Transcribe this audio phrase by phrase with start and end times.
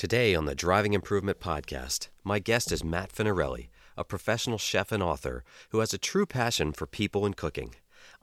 [0.00, 5.02] Today on the Driving Improvement Podcast, my guest is Matt Finarelli, a professional chef and
[5.02, 7.74] author who has a true passion for people and cooking.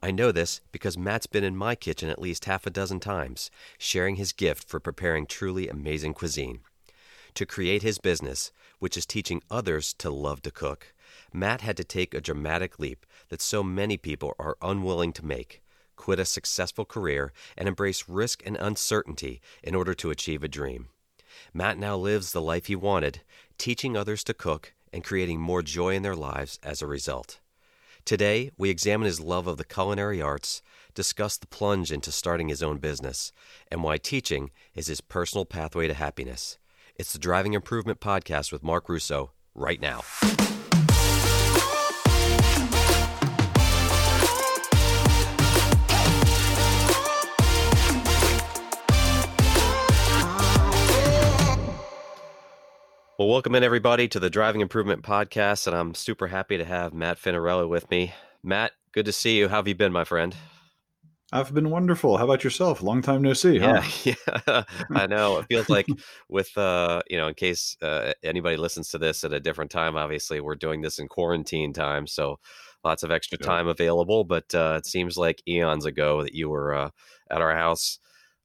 [0.02, 3.48] I know this because Matt's been in my kitchen at least half a dozen times,
[3.78, 6.62] sharing his gift for preparing truly amazing cuisine.
[7.34, 8.50] To create his business,
[8.80, 10.92] which is teaching others to love to cook,
[11.32, 15.62] Matt had to take a dramatic leap that so many people are unwilling to make
[15.94, 20.88] quit a successful career and embrace risk and uncertainty in order to achieve a dream.
[21.52, 23.22] Matt now lives the life he wanted,
[23.58, 27.40] teaching others to cook and creating more joy in their lives as a result.
[28.04, 30.62] Today, we examine his love of the culinary arts,
[30.94, 33.32] discuss the plunge into starting his own business,
[33.70, 36.58] and why teaching is his personal pathway to happiness.
[36.96, 40.02] It's the Driving Improvement Podcast with Mark Russo, right now.
[53.18, 56.94] Well, welcome in everybody to the Driving Improvement Podcast, and I'm super happy to have
[56.94, 58.14] Matt Finarelli with me.
[58.44, 59.48] Matt, good to see you.
[59.48, 60.36] How have you been, my friend?
[61.32, 62.16] I've been wonderful.
[62.16, 62.80] How about yourself?
[62.80, 63.58] Long time no see.
[63.58, 64.12] Yeah, huh?
[64.46, 64.62] yeah.
[64.94, 65.38] I know.
[65.38, 65.88] It feels like
[66.28, 69.96] with uh, you know, in case uh, anybody listens to this at a different time,
[69.96, 72.38] obviously we're doing this in quarantine time, so
[72.84, 74.22] lots of extra time available.
[74.22, 76.90] But uh, it seems like eons ago that you were uh,
[77.32, 77.98] at our house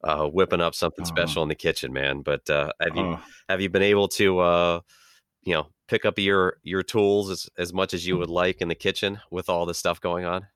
[0.04, 1.04] uh, whipping up something Uh-huh.
[1.06, 2.22] special in the kitchen, man.
[2.22, 3.18] But uh, have you Uh,
[3.50, 4.80] have you been able to uh,
[5.44, 8.70] you know pick up your your tools as, as much as you would like in
[8.70, 10.48] the kitchen with all this stuff going on?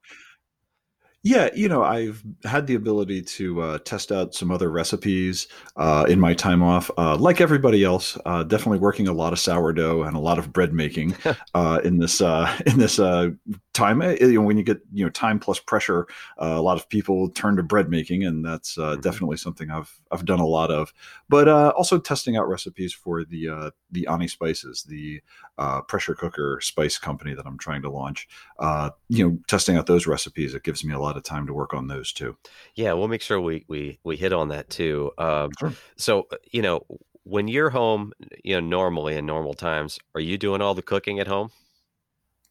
[1.23, 6.05] yeah, you know, I've had the ability to uh, test out some other recipes uh,
[6.07, 6.89] in my time off.
[6.97, 10.53] Uh, like everybody else, uh, definitely working a lot of sourdough and a lot of
[10.53, 11.17] bread making
[11.53, 13.29] uh, in this uh, in this uh,
[13.77, 14.01] time.
[14.01, 16.07] Uh, You know, when you get you know time plus pressure,
[16.41, 19.01] uh, a lot of people turn to bread making, and that's uh, Mhm.
[19.01, 20.93] definitely something I've I've done a lot of.
[21.29, 25.21] But uh, also testing out recipes for the uh, the Ani Spices, the
[25.57, 28.27] uh, pressure cooker spice company that I'm trying to launch.
[28.59, 31.53] Uh, you know, testing out those recipes, it gives me a lot of time to
[31.53, 32.37] work on those too.
[32.75, 35.11] Yeah, we'll make sure we we we hit on that too.
[35.17, 35.77] Um, Sure.
[35.97, 36.85] so you know,
[37.23, 38.13] when you're home,
[38.43, 41.51] you know, normally in normal times, are you doing all the cooking at home?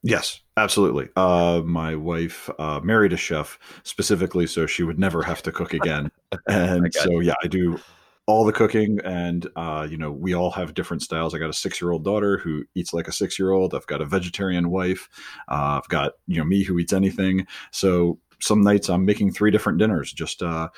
[0.03, 1.09] Yes, absolutely.
[1.17, 5.75] Uh, my wife uh, married a chef specifically so she would never have to cook
[5.75, 6.11] again,
[6.47, 7.79] and so yeah, I do
[8.27, 9.01] all the cooking.
[9.05, 11.35] And uh, you know, we all have different styles.
[11.35, 13.75] I got a six-year-old daughter who eats like a six-year-old.
[13.75, 15.09] I've got a vegetarian wife.
[15.49, 17.47] Uh, I've got you know me who eats anything.
[17.71, 20.69] So some nights I'm making three different dinners, just uh,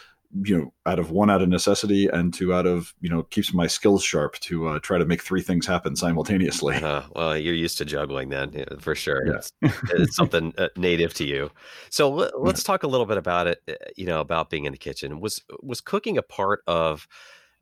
[0.45, 3.55] you know, out of one out of necessity, and two out of you know keeps
[3.55, 6.77] my skills sharp to uh, try to make three things happen simultaneously.
[6.77, 9.27] Uh, well, you're used to juggling then, yeah, for sure.
[9.27, 9.37] Yeah.
[9.37, 9.53] It's,
[9.91, 11.51] it's something uh, native to you.
[11.91, 13.63] So let, let's talk a little bit about it.
[13.69, 15.21] uh, You know, about being in the kitchen.
[15.21, 17.09] Was was cooking a part of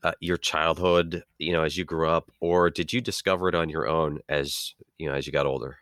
[0.03, 1.23] uh, your childhood?
[1.39, 4.75] You know, as you grew up, or did you discover it on your own as
[4.99, 5.79] you know as you got older?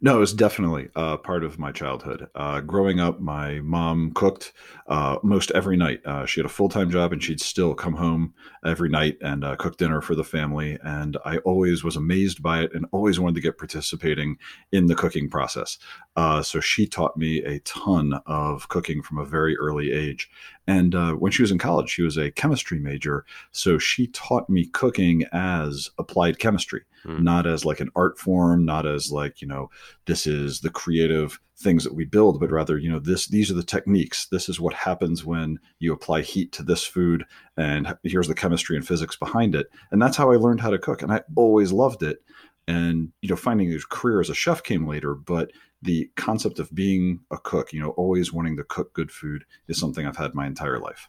[0.00, 2.28] No, it was definitely uh, part of my childhood.
[2.34, 4.52] Uh, growing up, my mom cooked
[4.86, 6.00] uh, most every night.
[6.04, 9.44] Uh, she had a full time job, and she'd still come home every night and
[9.44, 10.78] uh, cook dinner for the family.
[10.84, 14.36] And I always was amazed by it, and always wanted to get participating
[14.72, 15.78] in the cooking process.
[16.16, 20.30] Uh, so she taught me a ton of cooking from a very early age.
[20.66, 24.48] And uh, when she was in college, she was a chemistry major, so she taught
[24.48, 27.22] me cooking as applied chemistry Hmm.
[27.22, 29.68] not as like an art form, not as like, you know,
[30.06, 33.54] this is the creative things that we build, but rather, you know, this these are
[33.54, 34.26] the techniques.
[34.26, 37.24] This is what happens when you apply heat to this food
[37.58, 39.66] and here's the chemistry and physics behind it.
[39.92, 41.02] And that's how I learned how to cook.
[41.02, 42.22] And I always loved it.
[42.66, 45.52] And, you know, finding a career as a chef came later, but
[45.82, 49.78] the concept of being a cook, you know, always wanting to cook good food is
[49.78, 51.08] something I've had my entire life.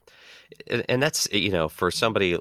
[0.68, 2.38] and, that's you know for somebody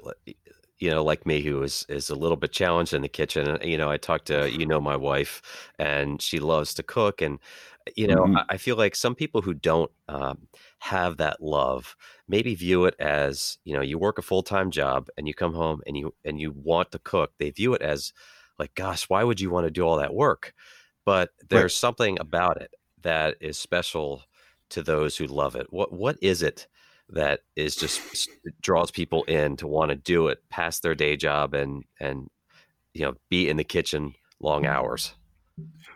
[0.79, 3.77] you know like me who is is a little bit challenged in the kitchen you
[3.77, 5.41] know i talked to you know my wife
[5.79, 7.39] and she loves to cook and
[7.95, 8.35] you know Mhm.
[8.35, 10.47] I, I feel like some people who don't um,
[10.79, 11.95] have that love
[12.27, 15.81] maybe view it as you know you work a full-time job and you come home
[15.87, 18.13] and you and you want to cook they view it as
[18.59, 20.53] like gosh why would you want to do all that work?
[21.05, 24.23] But there's something about it that is special
[24.69, 25.67] to those who love it.
[25.69, 26.67] What what is it
[27.09, 28.29] that is just
[28.61, 32.29] draws people in to want to do it past their day job and and
[32.93, 35.13] you know be in the kitchen long hours?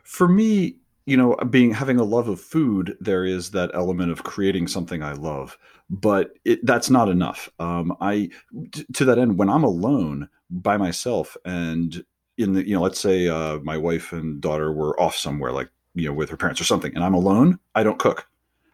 [0.04, 4.24] For me, you know, being having a love of food, there is that element of
[4.24, 5.58] creating something I love,
[5.90, 7.50] but it, that's not enough.
[7.58, 8.30] Um, I
[8.72, 12.04] t- to that end, when I'm alone by myself, and
[12.40, 15.70] in the you know, let's say uh, my wife and daughter were off somewhere, like
[15.96, 18.28] you know, with her parents or something, and I'm alone, I don't cook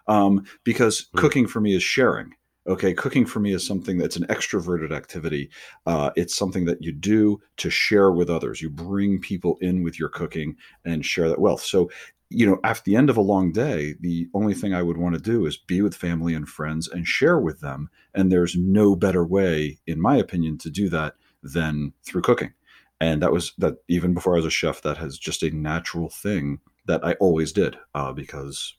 [0.07, 1.19] um, because Hmm.
[1.19, 2.33] cooking for me is sharing.
[2.67, 5.51] Okay, cooking for me is something that's an extroverted activity.
[5.85, 8.59] Uh, it's something that you do to share with others.
[8.61, 11.61] You bring people in with your cooking and share that wealth.
[11.61, 11.91] So,
[12.31, 15.13] you know, after the end of a long day, the only thing I would want
[15.15, 17.87] to do is be with family and friends and share with them.
[18.15, 21.13] And there's no better way, in my opinion, to do that
[21.43, 22.53] than through cooking.
[23.01, 26.09] And that was that even before I was a chef, that has just a natural
[26.09, 28.75] thing that I always did uh, because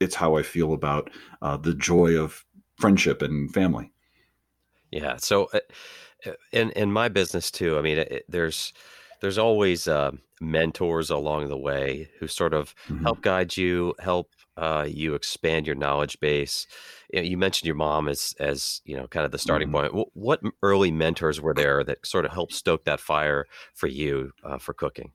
[0.00, 1.10] it's how I feel about
[1.42, 2.44] uh, the joy of
[2.76, 3.92] friendship and family.
[4.90, 5.16] Yeah.
[5.16, 5.60] So, uh,
[6.26, 8.72] uh, in in my business too, I mean, it, there's
[9.20, 13.02] there's always uh, mentors along the way who sort of mm-hmm.
[13.02, 16.66] help guide you, help uh, you expand your knowledge base.
[17.12, 19.94] You, know, you, mentioned your mom as as you know, kind of the starting mm-hmm.
[19.94, 20.08] point.
[20.14, 24.58] What early mentors were there that sort of helped stoke that fire for you uh,
[24.58, 25.12] for cooking?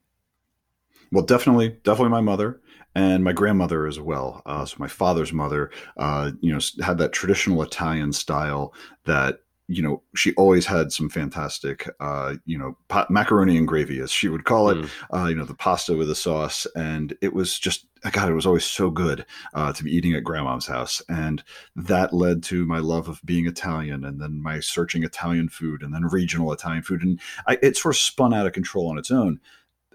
[1.12, 2.60] Well, definitely, definitely my mother
[2.96, 4.42] and my grandmother as well.
[4.46, 8.74] Uh, so my father's mother, uh, you know, had that traditional Italian style
[9.06, 14.00] that you know she always had some fantastic uh you know pot, macaroni and gravy
[14.00, 14.90] as she would call it mm.
[15.14, 16.68] uh you know the pasta with the sauce.
[16.76, 20.24] And it was just god it was always so good uh to be eating at
[20.24, 21.02] grandma's house.
[21.08, 21.44] And
[21.76, 25.94] that led to my love of being italian and then my searching italian food and
[25.94, 27.02] then regional italian food.
[27.02, 29.40] And I, it sort of spun out of control on its own.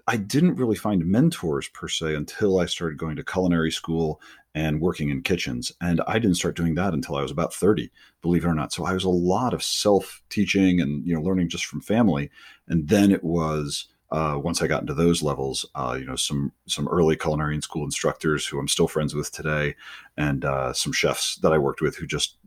[0.07, 4.19] I didn't really find mentors per se until I started going to culinary school
[4.55, 5.71] and working in kitchens.
[5.81, 7.91] And I didn't start doing that until I was about 30,
[8.21, 8.73] believe it or not.
[8.73, 12.29] So I was a lot of self teaching and, you know, learning just from family.
[12.67, 16.51] And then it was, uh, once I got into those levels, uh, you know, some
[16.65, 19.75] some early culinary and school instructors who I'm still friends with today,
[20.17, 22.37] and uh, some chefs that I worked with who just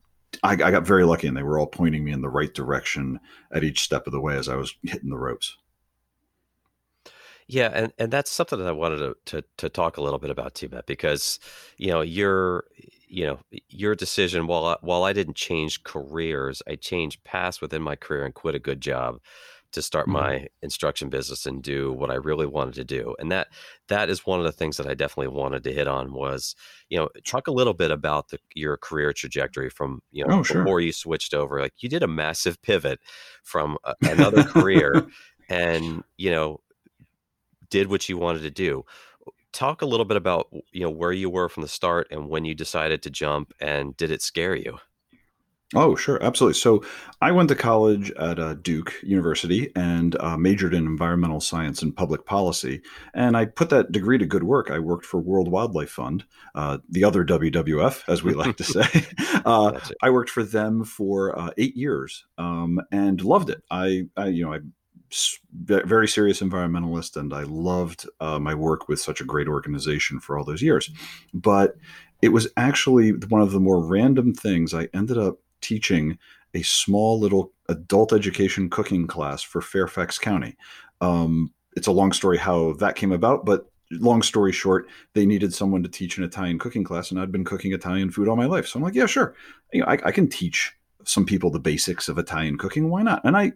[0.43, 3.21] I, I, got very lucky, and they were all pointing me in the right direction
[3.53, 5.57] at each step of the way as I was hitting the ropes.
[7.53, 10.31] Yeah, and, and that's something that I wanted to, to, to talk a little bit
[10.31, 11.39] about too, Matt, because
[11.77, 12.65] you know your
[13.07, 14.47] you know your decision.
[14.47, 18.55] While I, while I didn't change careers, I changed paths within my career and quit
[18.55, 19.21] a good job
[19.73, 20.15] to start mm-hmm.
[20.15, 23.15] my instruction business and do what I really wanted to do.
[23.19, 23.49] And that
[23.89, 26.57] that is one of the things that I definitely wanted to hit on was
[26.89, 30.43] you know talk a little bit about the, your career trajectory from you know oh,
[30.43, 30.65] sure.
[30.65, 31.61] before you switched over.
[31.61, 33.01] Like you did a massive pivot
[33.43, 35.07] from a, another career.
[35.51, 36.61] and you know
[37.73, 38.85] did what you wanted to do.
[39.53, 42.45] Talk a little bit about you know where you were from the start and when
[42.45, 44.79] you decided to jump, and did it scare you?
[45.75, 46.59] Oh, sure, absolutely.
[46.59, 46.85] So,
[47.23, 51.97] I went to college at uh, Duke University and uh, majored in environmental science and
[51.97, 52.83] public policy.
[53.15, 54.71] And I put that degree to good work.
[54.71, 59.07] I worked for World Wildlife Fund, uh, the other WWF, as we like to say.
[59.45, 63.61] Uh, I worked for them for uh, eight years um, and loved it.
[63.73, 64.61] I, I, you know, I
[65.53, 70.39] very serious environmentalist, and I loved uh, my work with such a great organization for
[70.39, 70.91] all those years.
[71.33, 71.77] But
[72.23, 74.75] it was actually one of the more random things.
[74.75, 76.19] I ended up teaching
[76.55, 80.57] a small little adult education cooking class for Fairfax County.
[81.01, 85.55] Um, it's a long story how that came about, but long story short, they needed
[85.55, 88.47] someone to teach an Italian cooking class, and I'd been cooking Italian food all my
[88.47, 88.67] life.
[88.67, 89.35] So I'm like, yeah, sure,
[89.73, 90.73] you know, I, I can teach
[91.05, 92.89] some people the basics of Italian cooking.
[92.89, 93.23] Why not?
[93.25, 93.53] And I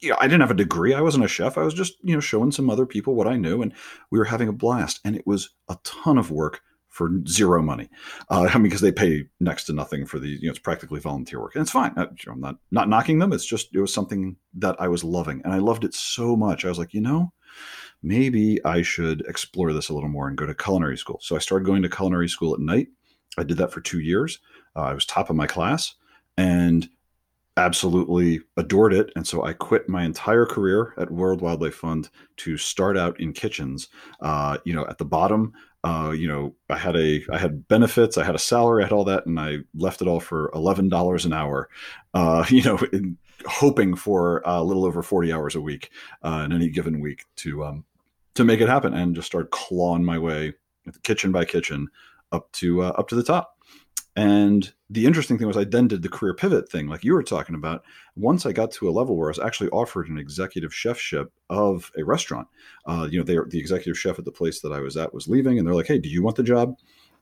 [0.00, 0.94] you know, I didn't have a degree.
[0.94, 1.56] I wasn't a chef.
[1.56, 3.72] I was just, you know, showing some other people what I knew, and
[4.10, 5.00] we were having a blast.
[5.04, 7.90] And it was a ton of work for zero money.
[8.30, 11.00] Uh, I mean, because they pay next to nothing for the, you know, it's practically
[11.00, 11.92] volunteer work, and it's fine.
[11.96, 13.32] I, I'm not not knocking them.
[13.32, 16.64] It's just it was something that I was loving, and I loved it so much.
[16.64, 17.32] I was like, you know,
[18.02, 21.18] maybe I should explore this a little more and go to culinary school.
[21.22, 22.88] So I started going to culinary school at night.
[23.36, 24.38] I did that for two years.
[24.76, 25.94] Uh, I was top of my class,
[26.36, 26.88] and
[27.56, 29.10] absolutely adored it.
[29.14, 33.32] And so I quit my entire career at World Wildlife Fund to start out in
[33.32, 33.88] kitchens.
[34.20, 35.52] Uh, you know, at the bottom,
[35.84, 38.92] uh, you know, I had a I had benefits, I had a salary, I had
[38.92, 41.68] all that, and I left it all for eleven dollars an hour.
[42.14, 45.90] Uh, you know, in, hoping for a little over forty hours a week
[46.22, 47.84] uh, in any given week to um,
[48.34, 50.54] to make it happen, and just start clawing my way
[51.02, 51.88] kitchen by kitchen
[52.32, 53.58] up to uh, up to the top.
[54.16, 57.22] And the interesting thing was, I then did the career pivot thing, like you were
[57.22, 57.84] talking about.
[58.14, 61.90] Once I got to a level where I was actually offered an executive chefship of
[61.98, 62.46] a restaurant,
[62.86, 65.26] uh, you know, they, the executive chef at the place that I was at was
[65.26, 66.76] leaving, and they're like, "Hey, do you want the job?"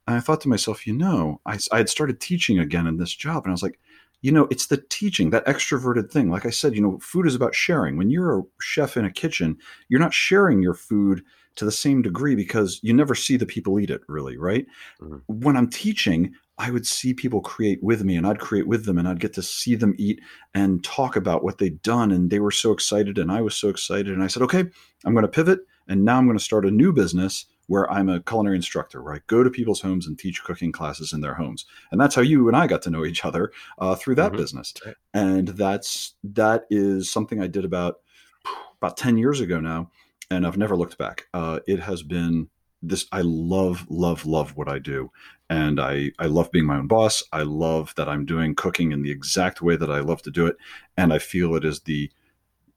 [0.07, 3.15] And I thought to myself, you know, I, I had started teaching again in this
[3.15, 3.79] job, and I was like,
[4.21, 6.31] you know, it's the teaching, that extroverted thing.
[6.31, 7.97] Like I said, you know, food is about sharing.
[7.97, 9.59] When you're a chef in a kitchen,
[9.89, 11.25] you're not sharing your food
[11.57, 14.67] to the same degree because you never see the people eat it really, right?
[15.01, 15.17] Mm-hmm.
[15.27, 18.99] When I'm teaching, I would see people create with me and I'd create with them
[18.99, 20.21] and I'd get to see them eat
[20.55, 22.13] and talk about what they'd done.
[22.13, 24.13] And they were so excited and I was so excited.
[24.13, 24.65] And I said, okay,
[25.05, 28.09] I'm going to pivot and now I'm going to start a new business where I'm
[28.09, 31.35] a culinary instructor, where I go to people's homes and teach cooking classes in their
[31.35, 34.33] homes, and that's how you and I got to know each other uh, through that
[34.33, 34.41] mm-hmm.
[34.41, 34.75] business.
[35.15, 38.01] And that's that is something I did about
[38.77, 39.91] about ten years ago now,
[40.31, 41.29] and I've never looked back.
[41.33, 42.49] Uh, it has been
[42.83, 43.07] this.
[43.13, 45.11] I love, love, love what I do,
[45.51, 47.23] and I I love being my own boss.
[47.33, 50.47] I love that I'm doing cooking in the exact way that I love to do
[50.47, 50.57] it,
[50.97, 52.11] and I feel it is the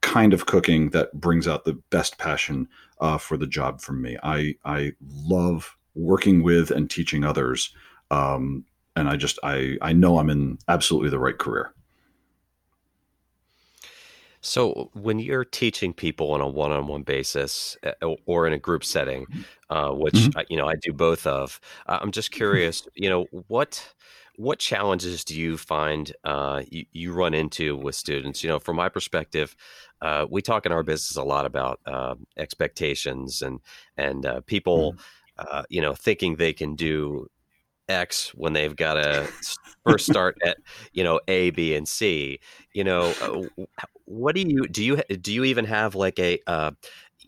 [0.01, 2.67] kind of cooking that brings out the best passion
[3.01, 4.17] uh, for the job from me.
[4.23, 4.93] I I
[5.27, 7.73] love working with and teaching others,
[8.11, 11.74] um, and I just I I know I'm in absolutely the right career.
[14.45, 19.25] So, when you're teaching people on a one-on-one basis uh, or in a group setting,
[19.25, 19.75] mm-hmm.
[19.75, 20.39] uh, which mm-hmm.
[20.49, 22.87] you know I do both of, uh, I'm just curious.
[22.93, 23.95] You know what
[24.35, 28.43] what challenges do you find uh, you, you, run into with students?
[28.43, 29.55] You know, from my perspective,
[30.01, 33.61] uh, we talk in our business a lot about uh, expectations and
[33.97, 34.99] and uh, people, mm
[35.67, 37.27] you know, thinking they can do
[37.89, 39.27] X when they've got to
[39.87, 40.57] first start at
[40.93, 42.39] you know A, B, and C.
[42.73, 43.47] You know,
[44.05, 44.83] what do you do?
[44.83, 46.71] You do you even have like a uh,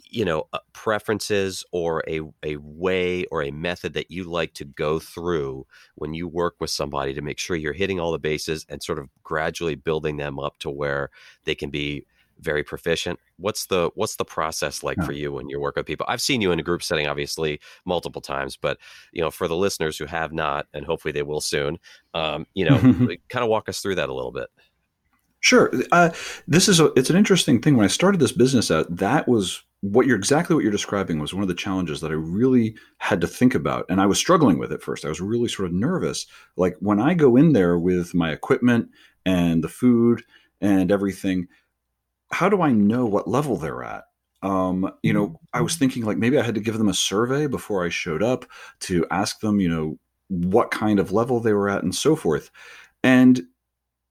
[0.10, 4.66] you know uh, preferences or a a way or a method that you like to
[4.66, 8.66] go through when you work with somebody to make sure you're hitting all the bases
[8.70, 11.10] and sort of gradually building them up to where
[11.46, 12.06] they can be
[12.40, 15.06] very proficient what's the what's the process like yeah.
[15.06, 17.60] for you when you work with people i've seen you in a group setting obviously
[17.86, 18.78] multiple times but
[19.12, 21.78] you know for the listeners who have not and hopefully they will soon
[22.14, 22.78] um, you know
[23.30, 24.50] kind of walk us through that a little bit
[25.40, 25.72] Sure.
[25.92, 26.10] Uh,
[26.48, 27.78] this is a, it's an interesting thing.
[27.78, 31.34] When I started this business out, that was what you're exactly what you're describing was
[31.34, 33.86] one of the challenges that I really had to think about.
[33.90, 35.06] And I was struggling with it first.
[35.06, 36.26] I was really sort of nervous.
[36.56, 38.90] Like when I go in there with my equipment
[39.26, 40.24] and the food
[40.60, 41.48] and everything,
[42.32, 44.04] how do I know what level they're at?
[44.44, 45.80] Um, you know, I was mm-hmm.
[45.80, 48.46] thinking like maybe I had to give them a survey before I showed up
[48.82, 49.98] to ask them, you know,
[50.30, 52.52] what kind of level they were at and so forth.
[53.04, 53.42] And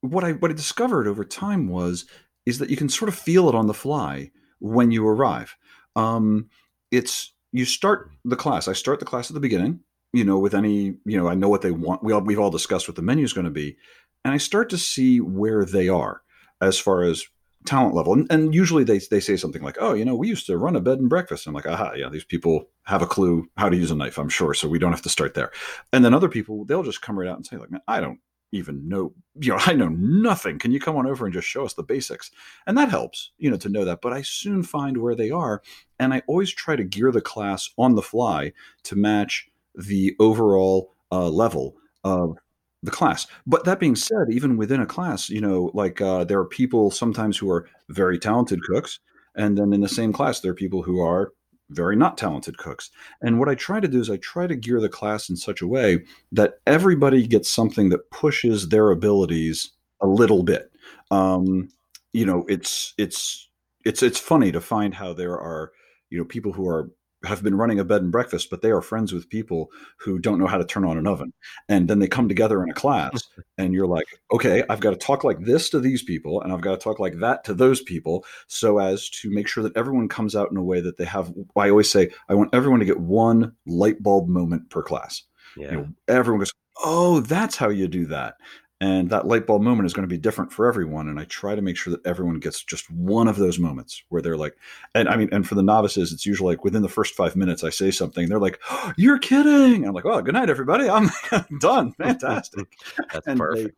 [0.01, 2.07] what I what I discovered over time was
[2.45, 4.31] is that you can sort of feel it on the fly
[4.61, 5.57] when you arrive.
[5.95, 6.49] Um,
[6.91, 8.69] it's you start the class.
[8.69, 9.81] I start the class at the beginning.
[10.13, 12.03] You know, with any you know, I know what they want.
[12.03, 13.77] We all we've all discussed what the menu is going to be,
[14.25, 16.23] and I start to see where they are
[16.61, 17.27] as far as
[17.67, 18.13] talent level.
[18.13, 20.77] And, and, usually they, they say something like, oh, you know, we used to run
[20.77, 21.47] a bed and breakfast.
[21.47, 24.29] I'm like, aha, yeah, these people have a clue how to use a knife, I'm
[24.29, 24.55] sure.
[24.55, 25.51] So we don't have to start there.
[25.93, 28.21] And then other people, they'll just come right out and say, like, man, I don't
[28.53, 31.65] even know you know i know nothing can you come on over and just show
[31.65, 32.31] us the basics
[32.67, 35.63] and that helps you know to know that but i soon find where they are
[35.99, 38.53] and i always try to gear the class on the fly
[38.85, 42.39] to match the overall uh, level of
[42.87, 46.39] the class but that being said even within a class you know like uh, there
[46.39, 49.01] are people sometimes who are very talented cooks
[49.35, 51.33] and then in the same class there are people who are
[51.71, 52.91] very not talented cooks.
[53.21, 55.61] And what I try to do is I try to gear the class in such
[55.63, 60.71] a way that everybody gets something that pushes their abilities a little bit.
[61.11, 61.69] Um,
[62.13, 63.49] you know, it's it's
[63.85, 65.73] it's it's funny to find how there are
[66.11, 66.91] you know people who are
[67.25, 70.39] have been running a bed and breakfast, but they are friends with people who don't
[70.39, 71.33] know how to turn on an oven.
[71.69, 73.23] And then they come together in a class,
[73.59, 76.61] and you're like, okay, I've got to talk like this to these people, and I've
[76.61, 80.09] got to talk like that to those people, so as to make sure that everyone
[80.09, 81.33] comes out in a way that they have.
[81.57, 85.23] I always say, I want everyone to get one light bulb moment per class.
[85.57, 85.71] Yeah.
[85.71, 86.53] You know, everyone goes,
[86.85, 88.35] oh, that's how you do that
[88.81, 91.55] and that light bulb moment is going to be different for everyone and i try
[91.55, 94.55] to make sure that everyone gets just one of those moments where they're like
[94.95, 97.65] and i mean and for the novices it's usually like within the first five minutes
[97.65, 99.87] i say something they're like oh, you're kidding!
[99.87, 101.11] I'm like oh good night everybody i'm
[101.61, 102.67] done fantastic.
[103.13, 103.75] That's and perfect.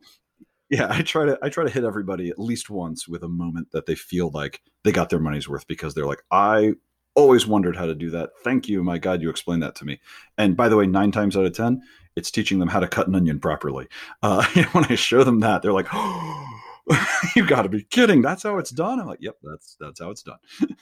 [0.70, 3.28] They, yeah i try to i try to hit everybody at least once with a
[3.28, 6.72] moment that they feel like they got their money's worth because they're like i
[7.18, 8.30] always wondered how to do that.
[8.44, 10.00] Thank you my god you explained that to me.
[10.36, 11.82] And by the way nine times out of ten
[12.18, 13.88] it's teaching them how to cut an onion properly.
[14.22, 16.46] Uh, when I show them that, they're like, oh,
[17.36, 18.22] "You got to be kidding!
[18.22, 20.38] That's how it's done." I'm like, "Yep, that's that's how it's done."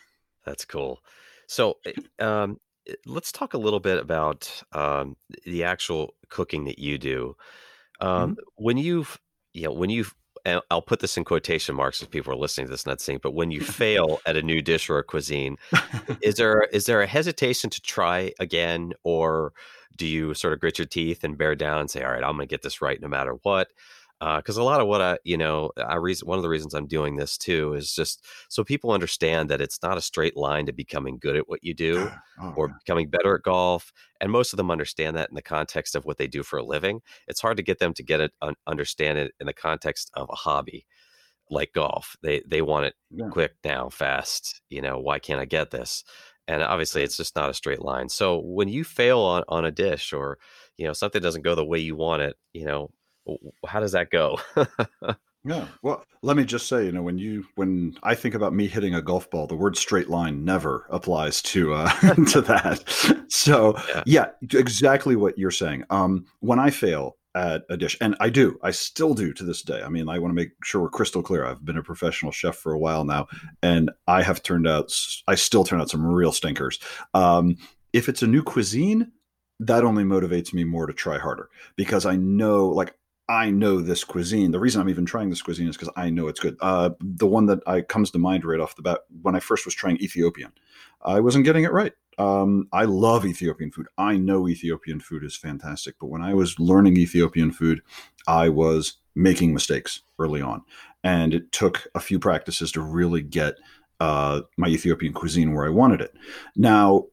[0.44, 1.00] that's cool.
[1.46, 1.92] So, eh,
[2.24, 7.36] um, eh, let's talk a little bit about um, the actual cooking that you do.
[8.00, 8.40] Um, mm-hmm.
[8.56, 9.20] When you've,
[9.52, 10.14] you know, when you've
[10.70, 13.34] I'll put this in quotation marks if people are listening to this not seeing, but
[13.34, 15.56] when you fail at a new dish or a cuisine,
[16.22, 19.52] is there is there a hesitation to try again, or
[19.96, 22.36] do you sort of grit your teeth and bear down and say, all right, I'm
[22.36, 23.68] going to get this right no matter what?
[24.18, 26.74] Because uh, a lot of what I, you know, I reason one of the reasons
[26.74, 30.66] I'm doing this too is just so people understand that it's not a straight line
[30.66, 33.92] to becoming good at what you do oh, or becoming better at golf.
[34.20, 36.64] And most of them understand that in the context of what they do for a
[36.64, 37.00] living.
[37.28, 40.28] It's hard to get them to get it, un- understand it in the context of
[40.30, 40.86] a hobby
[41.50, 42.16] like golf.
[42.22, 43.28] They they want it yeah.
[43.30, 44.62] quick now, fast.
[44.70, 46.04] You know, why can't I get this?
[46.48, 48.08] and obviously it's just not a straight line.
[48.08, 50.38] So when you fail on, on a dish or
[50.76, 52.90] you know something doesn't go the way you want it, you know
[53.66, 54.38] how does that go?
[55.44, 55.66] yeah.
[55.82, 58.94] Well, let me just say, you know, when you when I think about me hitting
[58.94, 61.90] a golf ball, the word straight line never applies to uh
[62.30, 63.24] to that.
[63.28, 64.02] So yeah.
[64.06, 65.84] yeah, exactly what you're saying.
[65.90, 69.60] Um when I fail, at a dish and i do i still do to this
[69.60, 72.32] day i mean i want to make sure we're crystal clear i've been a professional
[72.32, 73.28] chef for a while now
[73.62, 74.90] and i have turned out
[75.28, 76.80] i still turn out some real stinkers
[77.12, 77.56] um,
[77.92, 79.12] if it's a new cuisine
[79.60, 82.94] that only motivates me more to try harder because i know like
[83.28, 84.52] I know this cuisine.
[84.52, 86.56] The reason I'm even trying this cuisine is because I know it's good.
[86.60, 89.64] Uh, the one that I comes to mind right off the bat when I first
[89.64, 90.52] was trying Ethiopian,
[91.02, 91.92] I wasn't getting it right.
[92.18, 93.88] Um, I love Ethiopian food.
[93.98, 97.82] I know Ethiopian food is fantastic, but when I was learning Ethiopian food,
[98.28, 100.62] I was making mistakes early on,
[101.02, 103.54] and it took a few practices to really get
[104.00, 106.14] uh, my Ethiopian cuisine where I wanted it.
[106.54, 107.06] Now,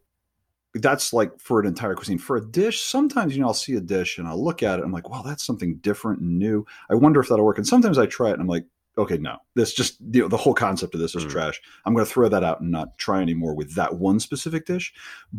[0.76, 2.18] that's like for an entire cuisine.
[2.18, 4.84] For a dish, sometimes you know I'll see a dish and I'll look at it.
[4.84, 6.66] I'm like, wow, that's something different and new.
[6.90, 7.58] I wonder if that'll work.
[7.58, 8.66] And sometimes I try it and I'm like,
[8.98, 11.30] okay, no, this just you know, the whole concept of this is mm.
[11.30, 11.62] trash.
[11.86, 14.94] I'm going to throw that out and not try anymore with that one specific dish.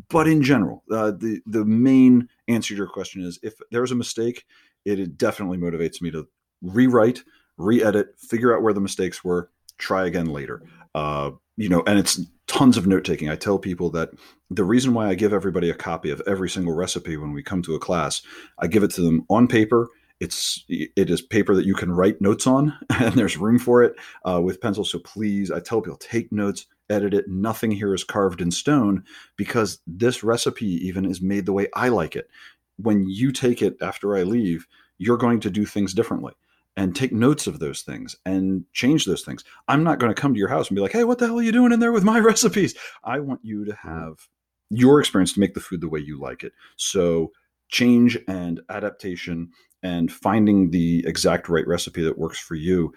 [0.08, 3.96] But in general, uh, the the main answer to your question is if there's a
[3.96, 4.44] mistake,
[4.84, 6.28] it, it definitely motivates me to
[6.62, 7.22] rewrite,
[7.56, 10.62] re-edit, figure out where the mistakes were, try again later.
[10.94, 12.20] Uh, you know, and it's
[12.54, 13.28] tons of note taking.
[13.28, 14.10] I tell people that
[14.48, 17.62] the reason why I give everybody a copy of every single recipe when we come
[17.62, 18.22] to a class,
[18.60, 19.88] I give it to them on paper
[20.20, 23.94] it's it is paper that you can write notes on, and there's room for it
[24.24, 24.84] uh, with pencil.
[24.84, 27.28] So please, I tell people take notes, edit it.
[27.28, 29.04] Nothing here is carved in stone
[29.36, 32.28] because this recipe even is made the way I like it.
[32.76, 34.66] When you take it after I leave,
[34.98, 36.32] you're going to do things differently
[36.76, 39.44] and take notes of those things and change those things.
[39.68, 41.38] I'm not going to come to your house and be like, "Hey, what the hell
[41.38, 43.88] are you doing in there with my recipes?" I want you to mm-hmm.
[43.88, 44.28] have
[44.70, 46.52] your experience to make the food the way you like it.
[46.76, 47.32] So
[47.68, 49.50] change and adaptation
[49.82, 52.92] and finding the exact right recipe that works for you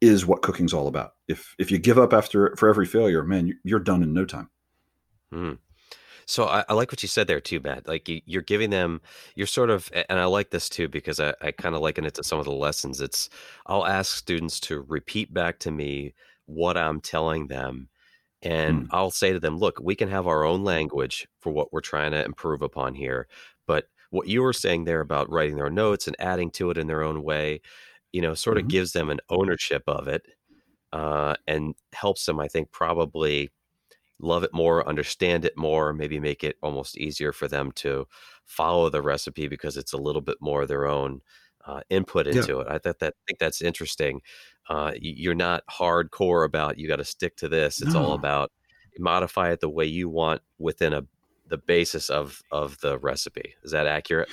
[0.00, 1.12] is what cooking's all about.
[1.28, 4.50] If if you give up after for every failure, man, you're done in no time.
[5.32, 5.58] Mm.
[6.26, 7.86] So I, I, like what you said there too, Matt.
[7.86, 9.00] Like you, are giving them,
[9.34, 12.14] you're sort of, and I like this too because I, I kind of liken it
[12.14, 13.00] to some of the lessons.
[13.00, 13.28] It's
[13.66, 16.14] I'll ask students to repeat back to me
[16.46, 17.88] what I'm telling them,
[18.42, 18.88] and mm.
[18.90, 22.12] I'll say to them, look, we can have our own language for what we're trying
[22.12, 23.26] to improve upon here,
[23.66, 26.86] but what you were saying there about writing their notes and adding to it in
[26.86, 27.60] their own way,
[28.12, 28.66] you know, sort mm-hmm.
[28.66, 30.22] of gives them an ownership of it
[30.92, 33.50] uh, and helps them, I think, probably
[34.20, 38.06] love it more, understand it more, maybe make it almost easier for them to
[38.44, 41.20] follow the recipe because it's a little bit more their own
[41.66, 42.60] uh, input into yeah.
[42.60, 42.66] it.
[42.68, 44.20] I thought that I think that's interesting.
[44.68, 47.80] Uh, you're not hardcore about you got to stick to this.
[47.80, 48.04] It's no.
[48.04, 48.52] all about
[48.98, 51.04] modify it the way you want within a
[51.48, 53.54] the basis of of the recipe.
[53.62, 54.28] Is that accurate?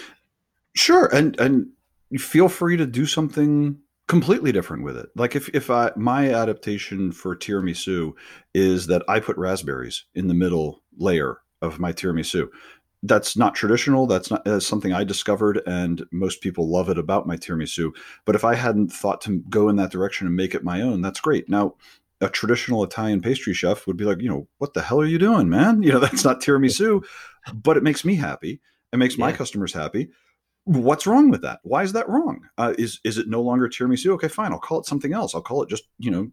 [0.76, 1.68] Sure, and and
[2.10, 3.80] you feel free to do something
[4.12, 5.08] completely different with it.
[5.16, 8.12] Like if if I my adaptation for tiramisu
[8.54, 12.50] is that I put raspberries in the middle layer of my tiramisu.
[13.04, 14.08] That's not traditional.
[14.08, 17.92] That's not that's something I discovered, and most people love it about my tiramisu.
[18.26, 21.02] But if I hadn't thought to go in that direction and make it my own,
[21.02, 21.48] that's great.
[21.48, 21.76] Now,
[22.20, 25.20] a traditional Italian pastry chef would be like, you know, what the hell are you
[25.20, 25.84] doing, man?
[25.84, 27.02] You know, that's not tiramisu,
[27.54, 28.60] but it makes me happy.
[28.92, 29.28] It makes yeah.
[29.28, 30.10] my customers happy.
[30.66, 31.60] What's wrong with that?
[31.64, 32.48] Why is that wrong?
[32.58, 34.12] Uh, is is it no longer tiramisu?
[34.14, 34.52] Okay, fine.
[34.52, 35.34] I'll call it something else.
[35.34, 36.32] I'll call it just you know,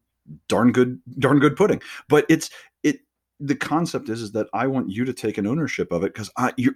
[0.48, 1.80] darn good, darn good pudding.
[2.08, 2.50] But it's
[2.82, 3.00] it.
[3.40, 6.30] The concept is is that I want you to take an ownership of it because
[6.36, 6.74] I you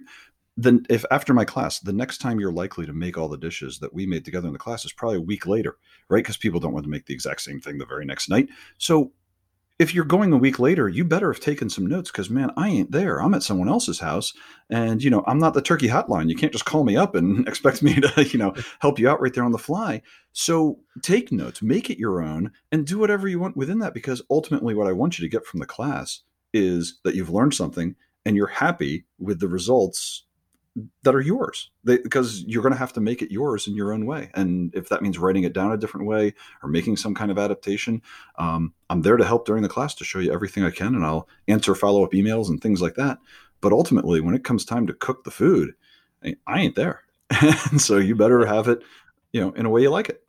[0.57, 3.79] then if after my class the next time you're likely to make all the dishes
[3.79, 5.77] that we made together in the class is probably a week later
[6.09, 8.47] right because people don't want to make the exact same thing the very next night
[8.77, 9.11] so
[9.83, 12.69] if you're going a week later you better have taken some notes because man i
[12.69, 13.21] ain't there.
[13.21, 14.33] I'm at someone else's house
[14.69, 16.29] and you know i'm not the turkey hotline.
[16.29, 19.21] You can't just call me up and expect me to you know help you out
[19.21, 20.01] right there on the fly.
[20.31, 24.21] So take notes make it your own and do whatever you want within that because
[24.29, 26.21] ultimately what i want you to get from the class
[26.53, 30.25] is that you've learned something and you're happy with the results
[31.03, 31.69] that are yours.
[31.83, 34.31] They, because you're going to have to make it yours in your own way.
[34.33, 37.37] And if that means writing it down a different way or making some kind of
[37.37, 38.01] adaptation
[38.37, 41.05] um, i'm there to help during the class to show you everything i can and
[41.05, 43.19] i'll answer follow-up emails and things like that.
[43.61, 45.73] But ultimately when it comes time to cook the food
[46.47, 47.03] i ain't there.
[47.71, 48.81] And so you better have it
[49.31, 50.23] you know in a way you like it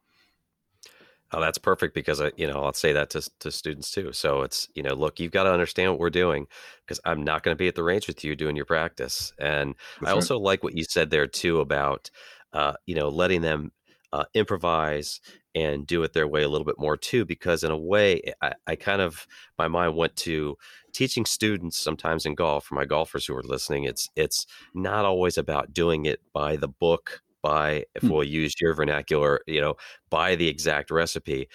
[1.33, 4.13] Oh, that's perfect because I, you know, I'll say that to to students too.
[4.13, 6.47] So it's, you know, look, you've got to understand what we're doing
[6.87, 9.33] because I'm not going to be at the range with you doing your practice.
[9.39, 12.11] And that's I also like what you said there too about,
[12.53, 13.73] uh, you know, letting them
[14.13, 15.21] uh, improvise
[15.57, 18.53] and do it their way a little bit more too because in a way I,
[18.67, 19.27] I, kind of
[19.59, 20.57] my mind went to
[20.93, 25.37] teaching students sometimes in golf for my golfers who are listening it's it's not always
[25.37, 28.09] about doing it by the book by if hmm.
[28.09, 29.75] we'll use your vernacular you know
[30.09, 31.47] by the exact recipe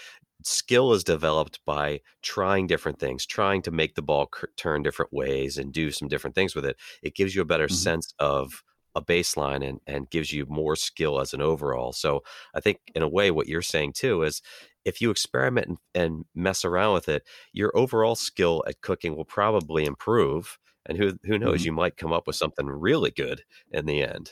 [0.44, 5.58] skill is developed by trying different things trying to make the ball turn different ways
[5.58, 7.74] and do some different things with it it gives you a better mm-hmm.
[7.74, 8.64] sense of
[8.96, 11.94] a baseline and and gives you more skill as an overall.
[11.94, 12.24] So
[12.54, 14.42] I think in a way what you're saying too is
[14.86, 17.24] if you experiment and, and mess around with it,
[17.54, 20.58] your overall skill at cooking will probably improve.
[20.86, 21.66] And who who knows, mm-hmm.
[21.66, 24.32] you might come up with something really good in the end.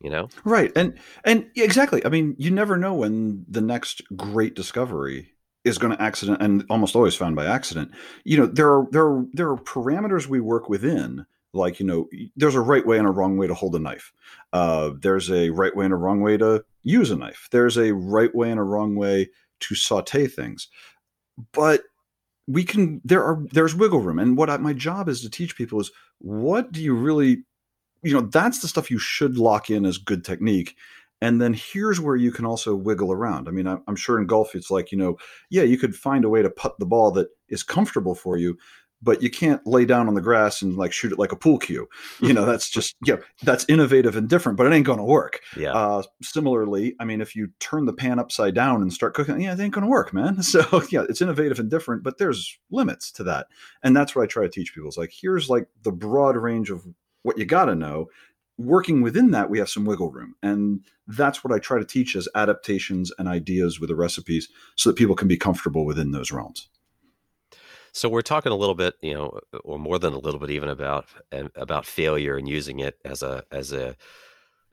[0.00, 0.70] You know, right?
[0.76, 2.04] And and exactly.
[2.04, 5.32] I mean, you never know when the next great discovery
[5.64, 7.90] is going to accident and almost always found by accident.
[8.24, 12.08] You know, there are there are there are parameters we work within like you know
[12.36, 14.12] there's a right way and a wrong way to hold a knife
[14.52, 17.92] uh, there's a right way and a wrong way to use a knife there's a
[17.92, 19.28] right way and a wrong way
[19.60, 20.68] to saute things
[21.52, 21.82] but
[22.46, 25.56] we can there are there's wiggle room and what I, my job is to teach
[25.56, 27.44] people is what do you really
[28.02, 30.76] you know that's the stuff you should lock in as good technique
[31.20, 34.54] and then here's where you can also wiggle around i mean i'm sure in golf
[34.54, 35.16] it's like you know
[35.50, 38.56] yeah you could find a way to putt the ball that is comfortable for you
[39.02, 41.58] but you can't lay down on the grass and like shoot it like a pool
[41.58, 41.88] cue.
[42.20, 45.40] You know, that's just yeah, that's innovative and different, but it ain't going to work.
[45.56, 45.72] Yeah.
[45.72, 49.52] Uh, similarly, I mean, if you turn the pan upside down and start cooking, yeah,
[49.52, 50.42] it ain't going to work, man.
[50.48, 53.48] So yeah, it's innovative and different, but there's limits to that,
[53.82, 54.88] and that's what I try to teach people.
[54.88, 56.86] Is like here's like the broad range of
[57.28, 58.06] what you got to know.
[58.56, 62.16] Working within that, we have some wiggle room, and that's what I try to teach
[62.16, 66.32] as adaptations and ideas with the recipes, so that people can be comfortable within those
[66.32, 66.68] realms.
[67.92, 70.70] So we're talking a little bit, you know, or more than a little bit, even
[70.70, 71.06] about
[71.54, 73.96] about failure and using it as a as a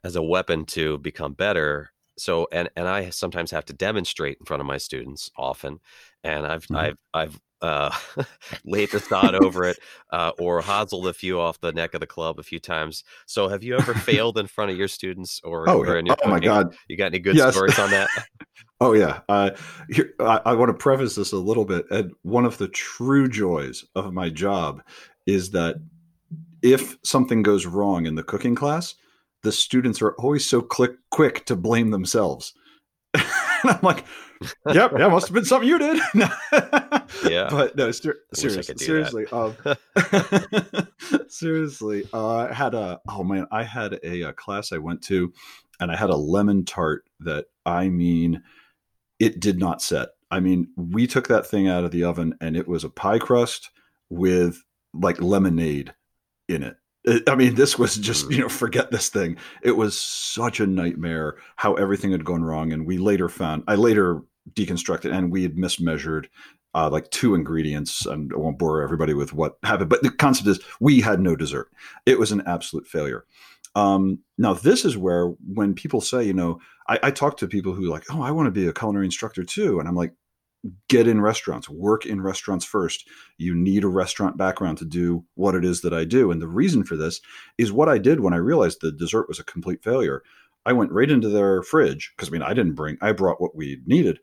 [0.02, 1.92] as a weapon to become better.
[2.18, 5.78] So and and I sometimes have to demonstrate in front of my students often,
[6.24, 6.76] and I've mm-hmm.
[6.76, 7.90] I've I've uh,
[8.64, 9.78] laid the sod over it
[10.12, 13.04] uh, or hoselled a few off the neck of the club a few times.
[13.26, 16.40] So have you ever failed in front of your students or, oh, or oh my
[16.40, 17.54] god, you got any good yes.
[17.54, 18.08] stories on that?
[18.80, 19.50] Oh yeah, uh,
[19.88, 21.86] here, I, I, want to preface this a little bit.
[21.90, 24.82] And one of the true joys of my job
[25.26, 25.76] is that
[26.60, 28.94] if something goes wrong in the cooking class,
[29.42, 32.52] the students are always so click quick to blame themselves.
[33.14, 33.24] and
[33.64, 34.04] I'm like,
[34.70, 35.98] "Yep, yeah, must have been something you did."
[37.24, 39.56] Yeah, but no, ser- seriously, seriously, um,
[41.28, 45.32] seriously, uh, I had a oh man, I had a, a class I went to,
[45.80, 48.42] and I had a lemon tart that I mean
[49.18, 50.10] it did not set.
[50.30, 53.18] I mean, we took that thing out of the oven and it was a pie
[53.18, 53.70] crust
[54.10, 55.94] with like lemonade
[56.48, 56.76] in it.
[57.04, 57.28] it.
[57.28, 59.36] I mean, this was just, you know, forget this thing.
[59.62, 62.72] It was such a nightmare how everything had gone wrong.
[62.72, 66.26] And we later found, I later deconstructed and we had mismeasured
[66.76, 68.04] uh, like two ingredients.
[68.04, 71.34] And I won't bore everybody with what happened, but the concept is we had no
[71.34, 71.70] dessert.
[72.04, 73.24] It was an absolute failure.
[73.74, 77.72] Um, now, this is where when people say, you know, I, I talk to people
[77.72, 80.12] who like, oh, I want to be a culinary instructor too, and I'm like,
[80.88, 83.08] get in restaurants, work in restaurants first.
[83.38, 86.30] You need a restaurant background to do what it is that I do.
[86.30, 87.20] And the reason for this
[87.56, 90.22] is what I did when I realized the dessert was a complete failure.
[90.64, 93.54] I went right into their fridge because I mean, I didn't bring, I brought what
[93.54, 94.18] we needed.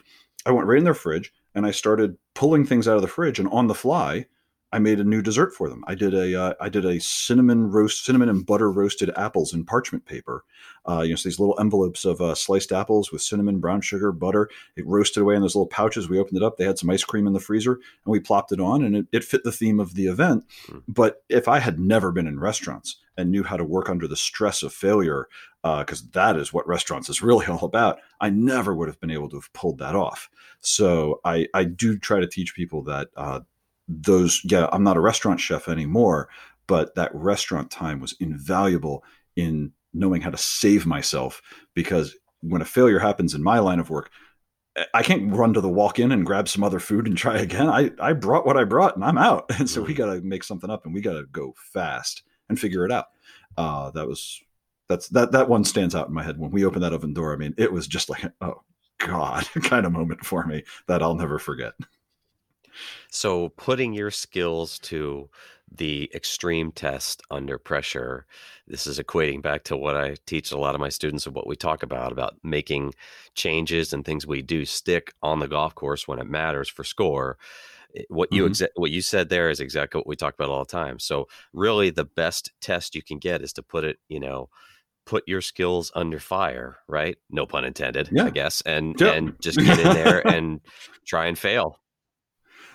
[0.45, 3.39] I went right in their fridge and I started pulling things out of the fridge
[3.39, 4.25] and on the fly,
[4.73, 5.83] I made a new dessert for them.
[5.87, 9.65] I did a uh, I did a cinnamon roast cinnamon and butter roasted apples in
[9.65, 10.43] parchment paper.
[10.89, 14.11] Uh, you know, so these little envelopes of uh, sliced apples with cinnamon, brown sugar,
[14.11, 14.49] butter.
[14.75, 16.09] It roasted away in those little pouches.
[16.09, 16.57] We opened it up.
[16.57, 19.05] They had some ice cream in the freezer, and we plopped it on, and it,
[19.11, 20.43] it fit the theme of the event.
[20.67, 20.81] Mm.
[20.87, 24.15] But if I had never been in restaurants and knew how to work under the
[24.15, 25.27] stress of failure,
[25.61, 29.11] because uh, that is what restaurants is really all about, I never would have been
[29.11, 30.29] able to have pulled that off.
[30.61, 33.41] So I I do try to teach people that uh,
[33.87, 36.29] those yeah i'm not a restaurant chef anymore
[36.67, 39.03] but that restaurant time was invaluable
[39.35, 41.41] in knowing how to save myself
[41.73, 44.09] because when a failure happens in my line of work
[44.93, 47.91] i can't run to the walk-in and grab some other food and try again i
[47.99, 49.97] i brought what i brought and i'm out and so we mm.
[49.97, 53.07] got to make something up and we got to go fast and figure it out.
[53.57, 54.41] Uh that was
[54.89, 56.37] that's that that one stands out in my head.
[56.37, 58.63] When we opened that oven door i mean it was just like oh
[58.99, 61.73] god kind of moment for me that i'll never forget.
[63.09, 65.29] So putting your skills to
[65.75, 68.25] the extreme test under pressure,
[68.67, 71.47] this is equating back to what I teach a lot of my students and what
[71.47, 72.93] we talk about about making
[73.35, 77.37] changes and things we do stick on the golf course when it matters for score.
[78.09, 78.51] What you mm-hmm.
[78.51, 80.99] exa- what you said there is exactly what we talk about all the time.
[80.99, 84.49] So really, the best test you can get is to put it, you know,
[85.05, 87.17] put your skills under fire, right?
[87.29, 88.25] No pun intended, Yeah.
[88.25, 89.11] I guess, and Yeah.
[89.11, 90.61] and just get in there and
[91.05, 91.79] try and fail.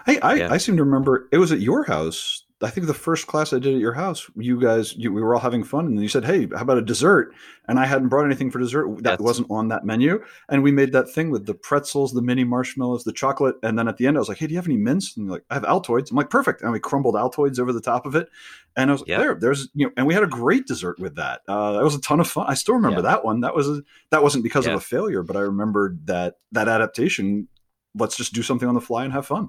[0.07, 0.53] Hey, I, Yeah.
[0.53, 2.45] I seem to remember it was at your house.
[2.61, 5.33] I think the first class I did at your house, you guys, you, we were
[5.33, 7.33] all having fun, and you said, "Hey, how about a dessert?"
[7.69, 10.73] And I hadn't brought anything for dessert that That's- wasn't on that menu, and we
[10.73, 14.09] made that thing with the pretzels, the mini marshmallows, the chocolate, and then at the
[14.09, 15.63] end, I was like, "Hey, do you have any mints?" And you're like, "I have
[15.63, 18.29] Altoids." I'm like, "Perfect," and we crumbled Altoids over the top of it,
[18.75, 19.19] and I was like, Yeah.
[19.19, 21.43] "There, there's you know," and we had a great dessert with that.
[21.47, 22.47] Uh, that was a ton of fun.
[22.49, 23.03] I still remember Yeah.
[23.13, 23.41] that one.
[23.43, 24.73] That was a, that wasn't because Yeah.
[24.73, 27.47] of a failure, but I remembered that that adaptation.
[27.95, 29.49] Let's just do something on the fly and have fun.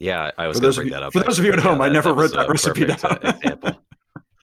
[0.00, 1.12] Yeah, I was going to bring you- that up.
[1.12, 1.70] for those of you at actually.
[1.72, 3.76] home, I never wrote that recipe down.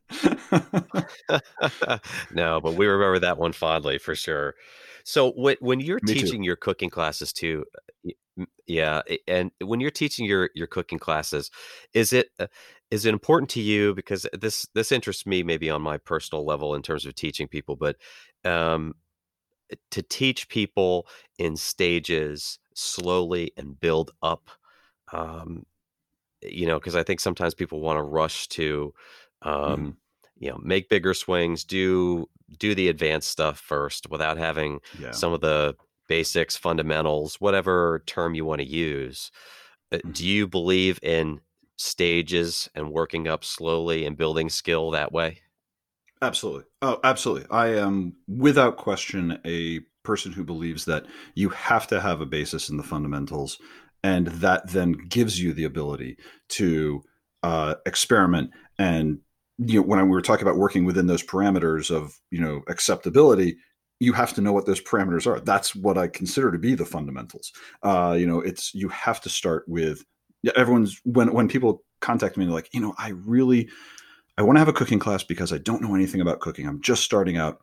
[2.32, 4.56] no, but we remember that one fondly for sure.
[5.04, 6.20] So when when you're Me too.
[6.22, 7.65] teaching your cooking classes too,
[8.67, 11.50] yeah, and when you're teaching your your cooking classes,
[11.93, 12.48] is it uh,
[12.91, 16.82] it important to you because this this interests me maybe on my personal level in
[16.82, 17.96] terms of teaching people, but
[18.46, 18.93] um,
[19.91, 21.08] to teach people
[21.39, 24.50] in stages slowly and build up
[25.13, 25.65] um,
[26.41, 28.93] you know because i think sometimes people want to rush to
[29.43, 29.98] um,
[30.38, 32.28] you know make bigger swings do
[32.60, 35.12] do the advanced stuff first without having yeah.
[35.12, 35.76] some of the
[36.08, 39.32] basics fundamentals whatever term you want to use
[40.04, 40.13] Mhm.
[40.13, 41.41] do you believe in
[41.78, 45.41] stages and working up slowly and building skill that way
[46.22, 46.63] Absolutely.
[46.82, 47.48] Oh, absolutely.
[47.52, 52.70] I am without question a person who believes that you have to have a basis
[52.70, 53.60] in the fundamentals,
[54.04, 56.18] and that then gives you the ability
[56.50, 57.04] to
[57.44, 58.52] uh, experiment.
[58.78, 59.20] And
[59.58, 63.58] you know, when we were talking about working within those parameters of you know acceptability,
[64.00, 65.40] you have to know what those parameters are.
[65.40, 67.52] That's what I consider to be the fundamentals.
[67.82, 70.04] Uh, you know, it's you have to start with.
[70.56, 73.70] Everyone's when when people contact me, they're like, you know, I really
[74.38, 76.68] I want to have a cooking class because I don't know anything about cooking.
[76.68, 77.62] I'm just starting out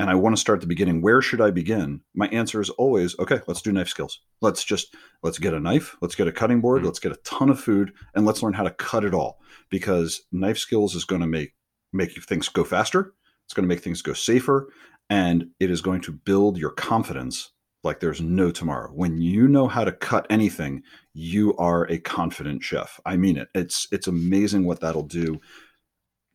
[0.00, 1.02] and I want to start at the beginning.
[1.02, 2.00] Where should I begin?
[2.14, 4.20] My answer is always, okay, let's do knife skills.
[4.40, 6.86] Let's just let's get a knife, let's get a cutting board, Mhm.
[6.86, 10.22] let's get a ton of food and let's learn how to cut it all because
[10.32, 11.54] knife skills is going to make
[11.92, 13.14] make things go faster.
[13.44, 14.68] It's going to make things go safer
[15.10, 17.52] and it is going to build your confidence
[17.84, 18.90] like there's no tomorrow.
[18.92, 22.98] When you know how to cut anything, you are a confident chef.
[23.06, 23.48] I mean it.
[23.54, 25.40] It's it's amazing what that'll do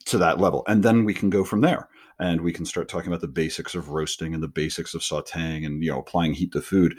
[0.05, 0.63] to that level.
[0.67, 1.89] And then we can go from there
[2.19, 5.65] and we can start talking about the basics of roasting and the basics of sauteing
[5.65, 6.97] and you know applying heat to food.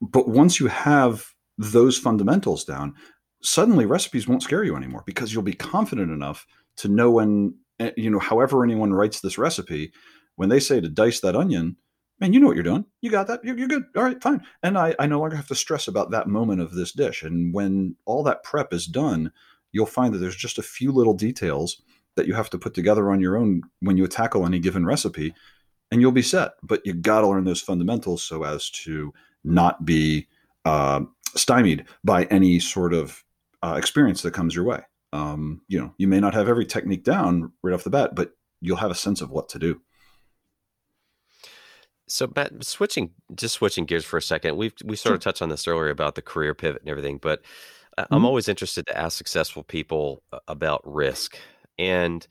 [0.00, 2.94] But once you have those fundamentals down,
[3.42, 6.46] suddenly recipes won't scare you anymore because you'll be confident enough
[6.76, 9.92] to know when eh, you know however anyone writes this recipe
[10.36, 11.76] when they say to dice that onion
[12.18, 12.84] man you know what you're doing.
[13.00, 13.44] You got that.
[13.44, 13.84] You're, you're good.
[13.96, 14.42] All right fine.
[14.62, 17.22] And I, I no longer have to stress about that moment of this dish.
[17.22, 19.32] And when all that prep is done
[19.72, 21.82] you'll find that there's just a few little details
[22.16, 25.34] that you have to put together on your own when you tackle any given recipe
[25.90, 26.52] and you'll be set.
[26.62, 29.12] But you got to learn those fundamentals so as to
[29.44, 30.28] not be
[30.64, 31.00] uh,
[31.34, 33.22] stymied by any sort of
[33.62, 34.80] uh, experience that comes your way.
[35.14, 38.32] Um, you know you may not have every technique down right off the bat but
[38.62, 39.78] you'll have a sense of what to do.
[42.08, 45.48] So, Matt, switching just switching gears for a second, we've we sort of touched on
[45.48, 47.42] this earlier about the career pivot and everything, but
[47.98, 48.26] I- I'm Mhm.
[48.26, 51.36] always interested to ask successful people about risk
[51.78, 52.26] and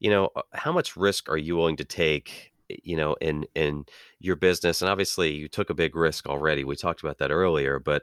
[0.00, 3.84] you know uh, how much risk are you willing to take you know in in
[4.20, 4.82] your business?
[4.82, 8.02] And obviously you took a big risk already we talked about that earlier but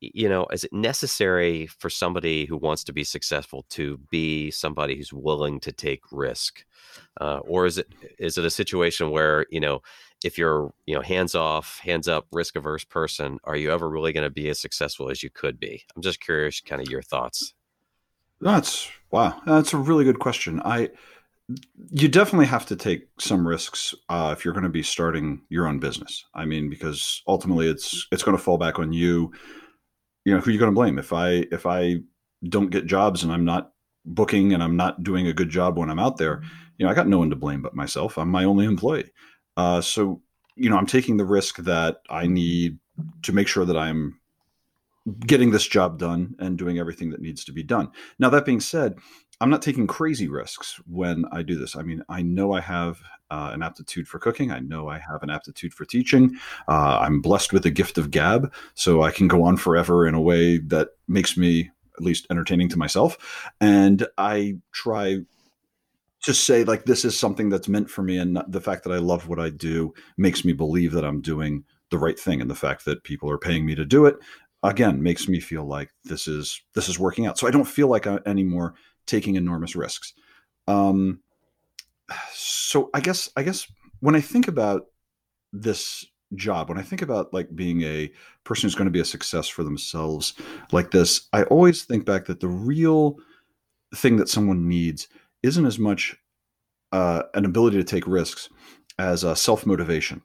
[0.00, 4.96] you know is it necessary for somebody who wants to be successful to be somebody
[4.96, 6.64] who's willing to take risk?
[7.20, 9.80] Uh, or is it is it a situation where you know
[10.24, 14.12] if you're you know hands off hands up risk averse person are you ever really
[14.12, 15.84] going to be as successful as you could be?
[15.94, 17.54] I'm just curious kind of your thoughts
[18.40, 19.40] That's wow.
[19.46, 20.60] That's a really good question.
[20.64, 20.90] I
[21.90, 25.66] you definitely have to take some risks uh, if you're going to be starting your
[25.66, 26.24] own business.
[26.34, 29.32] I mean, because ultimately it's it's going to fall back on you.
[30.24, 31.96] You know, who are you going to blame if I if I
[32.48, 33.72] don't get jobs and I'm not
[34.04, 36.42] booking and I'm not doing a good job when I'm out there?
[36.78, 38.16] You know, I got no one to blame but myself.
[38.16, 39.10] I'm my only employee.
[39.56, 40.22] Uh, so
[40.56, 42.78] you know, I'm taking the risk that I need
[43.22, 44.19] to make sure that I'm
[45.26, 47.90] getting this job done and doing everything that needs to be done.
[48.18, 48.98] Now, that being said,
[49.40, 51.74] I'm not taking crazy risks when I do this.
[51.74, 54.50] I mean, I know I have uh, an aptitude for cooking.
[54.50, 56.36] I know I have an aptitude for teaching.
[56.68, 60.14] Uh, I'm blessed with the gift of gab, so I can go on forever in
[60.14, 63.50] a way that makes me at least entertaining to myself.
[63.60, 65.20] And I try
[66.22, 68.98] to say like this is something that's meant for me, and the fact that I
[68.98, 72.54] love what I do makes me believe that I'm doing the right thing, and the
[72.54, 74.16] fact that people are paying me to do it
[74.62, 77.38] again makes me feel like this is this is working out.
[77.38, 78.74] So I don't feel like I, anymore
[79.06, 80.12] taking enormous risks.
[80.68, 81.20] Um,
[82.32, 83.66] so I guess I guess
[84.00, 84.86] when I think about
[85.52, 88.10] this job, when I think about like being a
[88.44, 90.34] person who's going to be a success for themselves
[90.72, 93.16] like this, I always think back that the real
[93.94, 95.08] thing that someone needs
[95.42, 96.16] isn't as much
[96.92, 98.48] uh, an ability to take risks
[98.98, 100.22] as a self motivation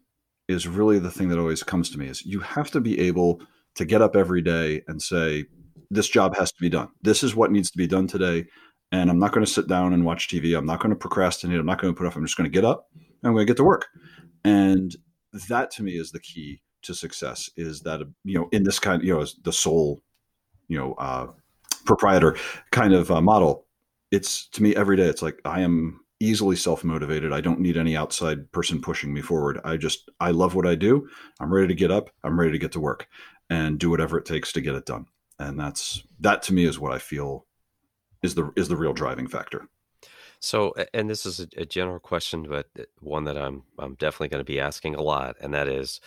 [0.48, 3.42] is really the thing that always comes to me is you have to be able
[3.76, 5.46] to get up every day and say
[5.92, 6.90] this job has to be done.
[7.02, 8.46] This is what needs to be done today
[8.92, 11.60] and i'm not going to sit down and watch tv i'm not going to procrastinate.
[11.60, 12.16] I'm not going to put off.
[12.16, 13.88] I'm just going to get up and i'm going to get to work.
[14.44, 14.96] And
[15.50, 19.02] that to me is the key to success is that you know in this kind
[19.02, 20.02] of you know the sole
[20.68, 21.28] you know uh,
[21.86, 22.38] proprietor
[22.72, 23.66] kind of uh, model
[24.12, 27.34] it's to me every day it's like i am easily self-motivated.
[27.34, 29.60] I don't need any outside person pushing me forward.
[29.66, 31.10] I just i love what i do.
[31.42, 32.10] I'm ready to get up.
[32.24, 33.08] I'm ready to get to work
[33.50, 35.06] and do whatever it takes to get it done
[35.40, 37.46] and that's that to me is what i feel
[38.22, 39.68] is the is the real driving factor
[40.40, 42.68] so and this is a, a general question but
[43.00, 46.00] one that i'm i'm definitely going to be asking a lot and that is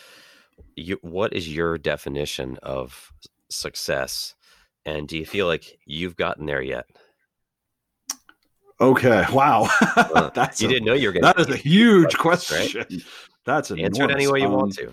[0.75, 3.13] you, what is your definition of
[3.51, 4.35] success
[4.85, 6.87] and do you feel like you've gotten there yet
[8.81, 9.25] Okay.
[9.33, 9.69] Wow.
[10.35, 11.23] That's you a, didn't know you were going.
[11.23, 12.79] That is a huge question.
[12.79, 13.03] Right?
[13.45, 14.93] That's an answer it any way you um, want to.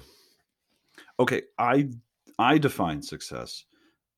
[1.20, 1.90] Okay, I
[2.38, 3.66] I define success.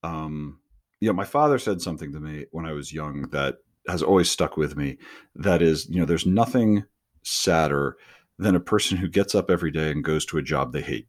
[0.03, 0.59] Um,
[0.99, 4.29] you know, my father said something to me when I was young that has always
[4.29, 4.97] stuck with me.
[5.35, 6.83] That is, you know, there's nothing
[7.23, 7.97] sadder
[8.39, 11.07] than a person who gets up every day and goes to a job they hate.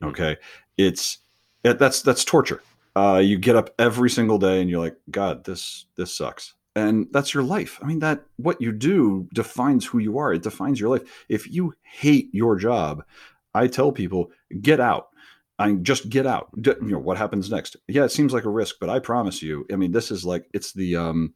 [0.00, 0.08] Hmm.
[0.08, 0.36] Okay,
[0.76, 1.18] it's
[1.62, 2.62] it, that's that's torture.
[2.96, 7.06] Uh, you get up every single day and you're like, God, this this sucks and
[7.12, 10.80] that's your life i mean that what you do defines who you are it defines
[10.80, 13.04] your life if you hate your job
[13.54, 14.30] i tell people
[14.60, 15.08] get out
[15.58, 18.76] i just get out you know what happens next yeah it seems like a risk
[18.80, 21.32] but i promise you i mean this is like it's the um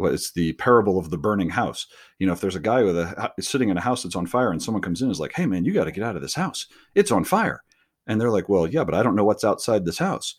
[0.00, 1.86] well, it's the parable of the burning house.
[2.18, 4.50] You know, if there's a guy with a sitting in a house that's on fire,
[4.50, 6.22] and someone comes in and is like, "Hey, man, you got to get out of
[6.22, 6.66] this house.
[6.94, 7.62] It's on fire,"
[8.06, 10.36] and they're like, "Well, yeah, but I don't know what's outside this house."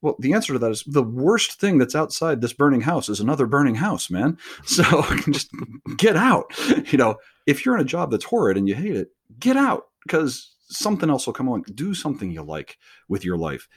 [0.00, 3.20] Well, the answer to that is the worst thing that's outside this burning house is
[3.20, 4.38] another burning house, man.
[4.64, 4.82] So
[5.30, 5.50] just
[5.98, 6.46] get out.
[6.90, 9.88] You know, if you're in a job that's horrid and you hate it, get out
[10.04, 11.64] because something else will come along.
[11.74, 13.68] Do something you like with your life.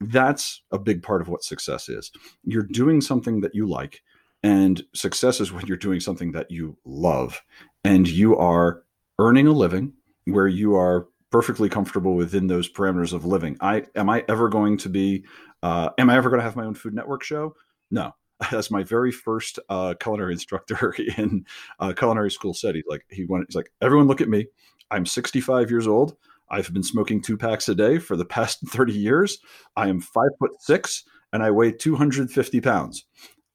[0.00, 2.10] That's a big part of what success is.
[2.42, 4.02] You're doing something that you like,
[4.42, 7.40] and success is when you're doing something that you love
[7.84, 8.82] and you are
[9.18, 9.92] earning a living
[10.26, 13.56] where you are perfectly comfortable within those parameters of living.
[13.60, 15.24] I am I ever going to be
[15.64, 17.56] uh, am I ever going to have my own Food Network show?
[17.90, 18.12] No.
[18.52, 21.46] As my very first uh, culinary instructor in
[21.80, 24.46] uh, culinary school said, he's like, he went, he's like, everyone look at me.
[24.90, 26.16] I'm 65 years old.
[26.50, 29.38] I've been smoking two packs a day for the past 30 years.
[29.76, 33.04] I am five foot six and I weigh 250 pounds.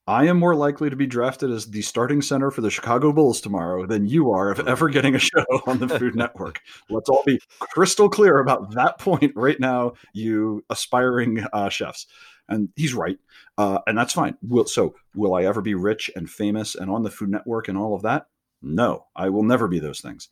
[0.09, 3.39] I am more likely to be drafted as the starting center for the Chicago Bulls
[3.39, 6.61] tomorrow than you are of ever getting a show on the Food Network.
[6.89, 12.07] Let's all be crystal clear about that point right now, you aspiring uh, chefs.
[12.47, 13.19] And he's right,
[13.59, 14.35] uh, and that's fine.
[14.41, 17.77] Will, so, will I ever be rich and famous and on the Food Network and
[17.77, 18.25] all of that?
[18.63, 20.29] No, I will never be those things.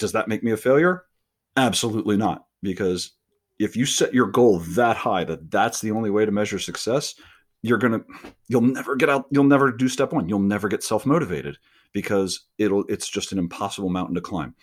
[0.00, 1.04] Does that make me a failure?
[1.56, 2.46] Absolutely not.
[2.62, 3.12] Because
[3.60, 7.14] if you set your goal that high that that's the only way to measure success,
[7.62, 8.00] you're gonna
[8.48, 11.58] you'll never get out you'll never do step one you'll never get self-motivated
[11.92, 14.54] because it'll it's just an impossible mountain to climb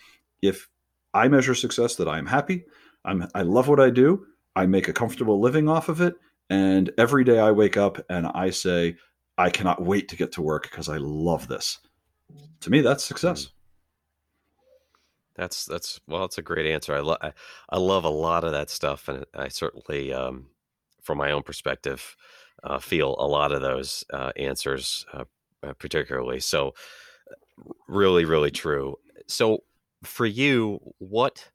[0.42, 0.68] if
[1.14, 2.64] i measure success that i'm happy
[3.04, 6.14] i'm i love what i do i make a comfortable living off of it
[6.50, 8.96] and every day i wake up and i say
[9.36, 11.78] i cannot wait to get to work because i love this
[12.60, 13.48] to me that's success
[15.38, 17.32] that's that's well that's a great answer i love I,
[17.70, 20.48] I love a lot of that stuff and i certainly um
[21.02, 22.16] from my own perspective
[22.64, 25.24] uh, feel a lot of those uh, answers, uh,
[25.62, 26.40] uh particularly.
[26.40, 26.74] So,
[27.88, 28.96] really, really true.
[29.26, 29.64] So,
[30.02, 31.50] for you, what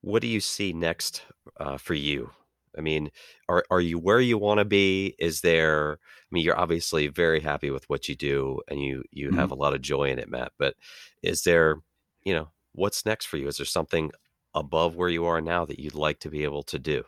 [0.00, 1.22] what do you see next
[1.58, 2.30] uh, for you?
[2.76, 3.10] I mean,
[3.48, 5.14] are are you where you want to be?
[5.18, 5.98] Is there?
[6.02, 9.38] I mean, you're obviously very happy with what you do, and you you mm-hmm.
[9.38, 10.52] have a lot of joy in it, Matt.
[10.58, 10.74] But
[11.22, 11.76] is there,
[12.24, 13.48] you know, what's next for you?
[13.48, 14.10] Is there something
[14.54, 17.04] above where you are now that you'd like to be able to do?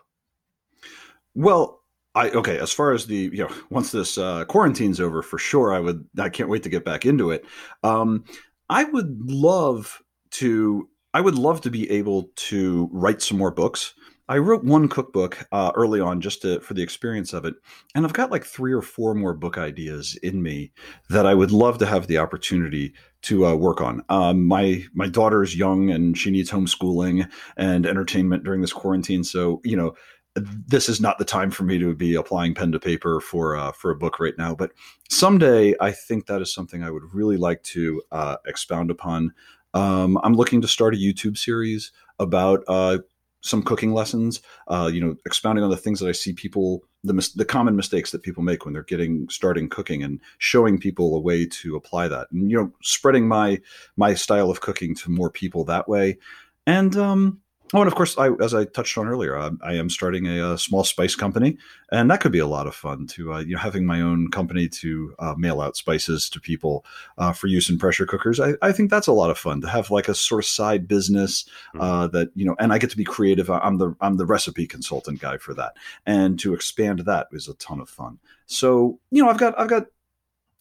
[1.35, 1.81] Well,
[2.15, 2.59] I okay.
[2.59, 6.09] As far as the you know, once this uh, quarantine's over, for sure, I would.
[6.19, 7.45] I can't wait to get back into it.
[7.83, 8.25] Um,
[8.69, 10.03] I would love
[10.33, 10.89] to.
[11.15, 13.95] I would love to be able to write some more books.
[14.29, 17.55] I wrote one cookbook uh, early on just to, for the experience of it,
[17.95, 20.73] and I've got like three or four more book ideas in me
[21.09, 24.03] that I would love to have the opportunity to uh, work on.
[24.09, 29.23] Um, my my daughter is young and she needs homeschooling and entertainment during this quarantine,
[29.23, 29.95] so you know
[30.37, 33.73] this is not the time for me to be applying pen to paper for uh,
[33.73, 34.55] for a book right now.
[34.55, 34.73] But
[35.09, 39.33] someday, I think that is something I would really like to uh, expound upon.
[39.75, 42.99] Um, I'm looking to start a YouTube series about uh,
[43.47, 44.41] some cooking lessons.
[44.69, 47.77] Uh, you know, expounding on the things that I see people the mis- the common
[47.77, 51.77] mistakes that people make when they're getting starting cooking, and showing people a way to
[51.77, 53.61] apply that, and you know, spreading my
[53.97, 56.19] my style of cooking to more people that way.
[56.67, 57.41] And um,
[57.75, 60.53] Oh, and of course, I, as I touched on earlier, I, I am starting a,
[60.53, 61.59] a, small spice company,
[61.91, 64.31] and that could be a lot of fun to uh, you know having my own
[64.31, 66.85] company to uh, mail out spices to people
[67.19, 68.39] uh, for use in pressure cookers.
[68.39, 70.87] I, I, think that's a lot of fun to have like a sort of side
[70.87, 71.45] business
[71.75, 72.17] mm-hmm.
[72.17, 73.51] that you know, and I get to be creative.
[73.51, 75.73] I'm the I'm the recipe consultant guy for that,
[76.07, 78.19] and to expand that is a ton of fun.
[78.47, 79.87] So you know, I've got I've got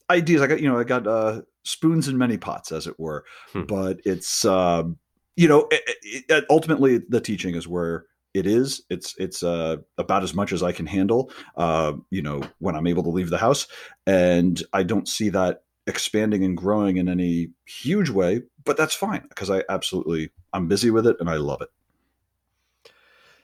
[0.09, 0.41] ideas.
[0.41, 3.63] I got you know I got uh, spoons in many pots, as it were, hmm.
[3.63, 4.43] but it's.
[4.43, 4.85] Uh,
[5.35, 8.83] you know, it, it, ultimately the teaching is where it is.
[8.89, 11.31] It's it's uh, about as much as I can handle.
[11.55, 13.67] Uh, you know, when I'm able to leave the house,
[14.05, 18.43] and I don't see that expanding and growing in any huge way.
[18.63, 21.69] But that's fine because I absolutely I'm busy with it and I love it.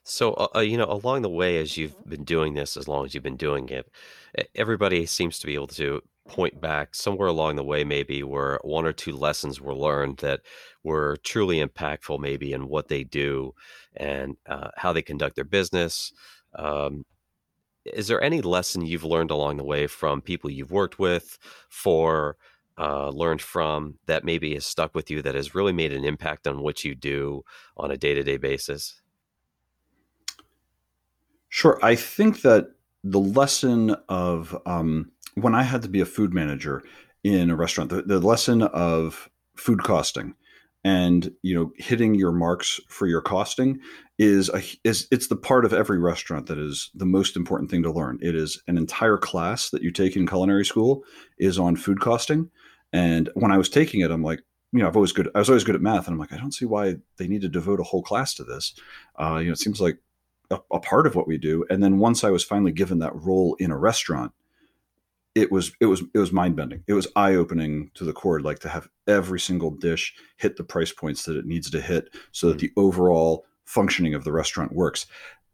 [0.03, 3.05] So, uh, uh, you know, along the way, as you've been doing this, as long
[3.05, 3.89] as you've been doing it,
[4.55, 8.85] everybody seems to be able to point back somewhere along the way, maybe where one
[8.85, 10.41] or two lessons were learned that
[10.83, 13.53] were truly impactful, maybe in what they do
[13.95, 16.13] and uh, how they conduct their business.
[16.55, 17.05] Um,
[17.85, 21.37] is there any lesson you've learned along the way from people you've worked with,
[21.69, 22.37] for
[22.77, 26.47] uh, learned from that maybe has stuck with you that has really made an impact
[26.47, 27.43] on what you do
[27.77, 29.01] on a day to day basis?
[31.49, 31.79] Sure.
[31.83, 32.71] I think that
[33.03, 36.83] the lesson of um, when I had to be a food manager
[37.23, 40.35] in a restaurant, the, the lesson of food costing
[40.83, 43.79] and you know hitting your marks for your costing
[44.17, 47.83] is a, is it's the part of every restaurant that is the most important thing
[47.83, 48.19] to learn.
[48.21, 51.03] It is an entire class that you take in culinary school
[51.37, 52.49] is on food costing.
[52.93, 54.41] And when I was taking it, I'm like,
[54.73, 55.29] you know, I've always good.
[55.33, 57.41] I was always good at math, and I'm like, I don't see why they need
[57.41, 58.73] to devote a whole class to this.
[59.19, 59.97] Uh, you know, it seems like
[60.49, 61.65] a, a part of what we do.
[61.69, 64.33] And then once I was finally given that role in a restaurant,
[65.35, 66.83] it was it was it was mind bending.
[66.87, 70.63] It was eye opening to the core, like to have every single dish hit the
[70.63, 72.67] price points that it needs to hit, so that mm-hmm.
[72.75, 75.05] the overall functioning of the restaurant works.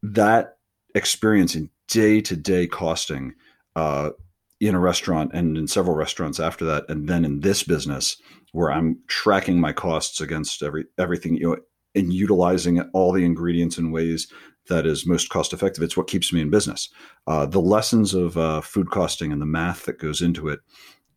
[0.02, 0.58] That
[0.96, 3.36] experience in day to day costing
[3.76, 4.12] uh,
[4.60, 8.18] in a restaurant and in several restaurants after that, and then in this business
[8.54, 11.58] where I'm tracking my costs against every everything you know
[11.94, 14.32] and utilizing all the ingredients in ways
[14.68, 15.84] that is most cost effective.
[15.84, 16.90] It's what keeps me in business.
[17.26, 20.60] Uh, the lessons of uh, food costing and the math that goes into it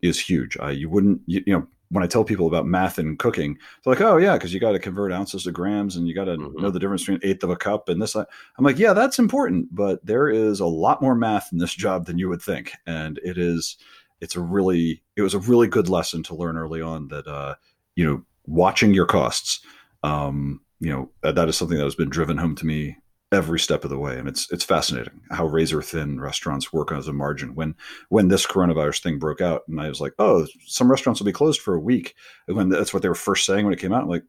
[0.01, 0.57] is huge.
[0.61, 3.93] Uh, you wouldn't, you, you, know, when I tell people about math and cooking, they're
[3.93, 6.37] like, "Oh yeah, because you got to convert ounces to grams and you got to
[6.37, 6.61] mm-hmm.
[6.61, 8.25] know the difference between eighth of a cup and this." I'm
[8.59, 12.17] like, "Yeah, that's important, but there is a lot more math in this job than
[12.17, 13.77] you would think, and it is,
[14.21, 17.55] it's a really, it was a really good lesson to learn early on that, uh,
[17.95, 19.59] you know, watching your costs."
[20.03, 22.97] Um, you know that is something that has been driven home to me
[23.31, 27.07] every step of the way and it's it's fascinating how razor thin restaurants work as
[27.07, 27.55] a margin.
[27.55, 27.75] When
[28.09, 31.31] when this coronavirus thing broke out and i was like oh some restaurants will be
[31.31, 32.15] closed for a week
[32.47, 34.25] when that's what they were first saying when it came out I'm like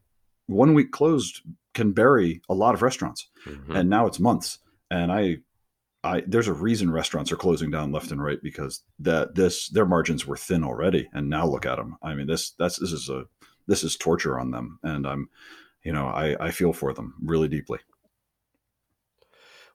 [0.46, 1.40] one week closed
[1.74, 3.74] can bury a lot of restaurants mm-hmm.
[3.74, 4.58] and now it's months
[4.90, 5.38] and i
[6.04, 9.86] I, there's a reason restaurants are closing down left and right because that this their
[9.86, 13.08] margins were thin already and now look at them i mean this that's this is
[13.08, 13.24] a
[13.68, 15.28] this is torture on them and i'm
[15.84, 17.78] you know i i feel for them really deeply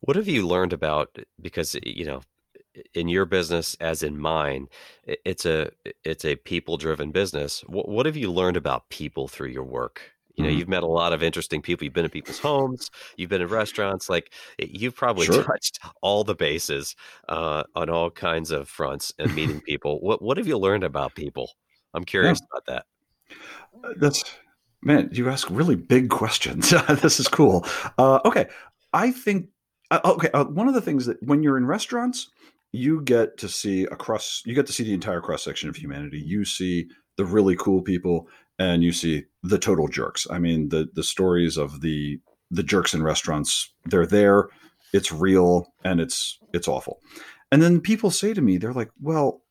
[0.02, 2.22] what have you learned about because you know
[2.94, 4.68] in your business as in mine
[5.04, 5.70] it's a
[6.04, 7.62] it's a people driven business.
[7.68, 10.02] What, what have you learned about people through your work?
[10.36, 10.60] You know mm-hmm.
[10.60, 11.86] you've met a lot of interesting people.
[11.86, 12.92] You've been in people's homes.
[13.16, 14.10] You've been in restaurants.
[14.10, 15.44] Like you've probably sure.
[15.44, 16.96] touched all the bases
[17.28, 20.00] uh, on all kinds of fronts and meeting people.
[20.02, 21.52] What what have you learned about people?
[21.94, 22.46] I'm curious yeah.
[22.52, 22.86] about that.
[23.84, 24.24] Uh, that's
[24.84, 26.72] man you ask really big questions.
[27.02, 27.66] This is cool.
[27.98, 28.48] Uh, okay.
[28.94, 29.48] I think
[29.92, 32.30] uh, okay, uh, one of the things that when you're in restaurants,
[32.72, 36.20] you get to see across, you get to see the entire cross section of humanity.
[36.20, 38.28] You see the really cool people,
[38.60, 40.28] and you see the total jerks.
[40.30, 42.20] I mean, the the stories of the
[42.52, 43.74] the jerks in restaurants.
[43.86, 44.50] They're there.
[44.94, 47.00] It's real, and it's it's awful.
[47.52, 49.42] And then people say to me, they're like, "Well,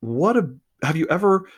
[0.00, 0.50] what a
[0.82, 1.48] have you ever?"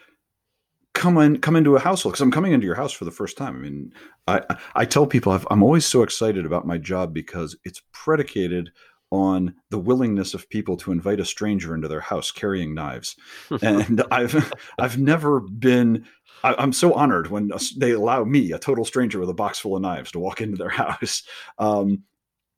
[1.03, 3.37] Come in come into a household because I'm coming into your house for the first
[3.37, 3.57] time.
[3.57, 3.93] I mean,
[4.29, 8.71] I I tell people i am always so excited about my job because it's predicated
[9.11, 13.17] on the willingness of people to invite a stranger into their house carrying knives,
[13.63, 16.07] and I've I've never been.
[16.45, 19.77] I, am so honored when they allow me, a total stranger with a box full
[19.77, 21.25] of knives, to walk into their house.
[21.59, 22.05] Um,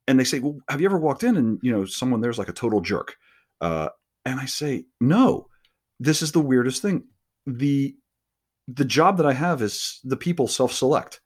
[0.07, 2.49] and they say, "Well, have you ever walked in and you know someone there's like
[2.49, 3.15] a total jerk?"
[3.59, 3.89] Uh,
[4.23, 5.47] and I say, "No,
[5.99, 7.05] this is the weirdest thing.
[7.47, 7.95] the
[8.67, 11.21] The job that I have is the people self select.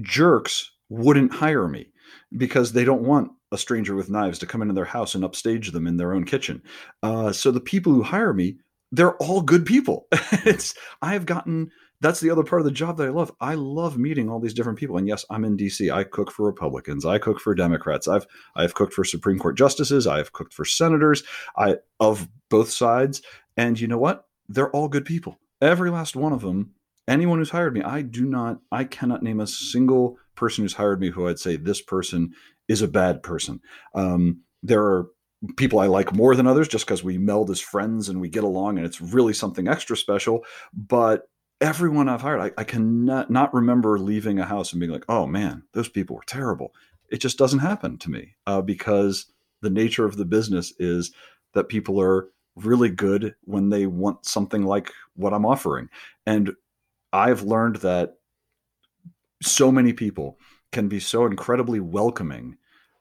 [0.00, 1.92] Jerks wouldn't hire me
[2.36, 5.70] because they don't want a stranger with knives to come into their house and upstage
[5.72, 6.62] them in their own kitchen.
[7.02, 8.56] Uh, so the people who hire me,
[8.90, 10.06] they're all good people.
[10.12, 11.70] it's I have gotten
[12.02, 13.30] that's the other part of the job that I love.
[13.40, 14.96] I love meeting all these different people.
[14.96, 15.92] And yes, I'm in DC.
[15.94, 17.06] I cook for Republicans.
[17.06, 18.08] I cook for Democrats.
[18.08, 20.06] I've I've cooked for Supreme Court justices.
[20.06, 21.22] I've cooked for senators.
[21.56, 23.22] I of both sides.
[23.56, 24.26] And you know what?
[24.48, 25.38] They're all good people.
[25.62, 26.72] Every last one of them.
[27.08, 28.58] Anyone who's hired me, I do not.
[28.70, 32.34] I cannot name a single person who's hired me who I'd say this person
[32.68, 33.60] is a bad person.
[33.94, 35.06] Um, there are
[35.56, 38.44] people I like more than others just because we meld as friends and we get
[38.44, 40.44] along and it's really something extra special.
[40.72, 41.28] But
[41.60, 45.26] everyone I've hired, I, I cannot not remember leaving a house and being like, oh
[45.26, 46.74] man, those people were terrible.
[47.10, 49.26] It just doesn't happen to me uh, because
[49.60, 51.12] the nature of the business is
[51.54, 55.88] that people are really good when they want something like what I'm offering.
[56.26, 56.52] And
[57.12, 58.14] I've learned that
[59.42, 60.38] so many people
[60.70, 62.56] can be so incredibly welcoming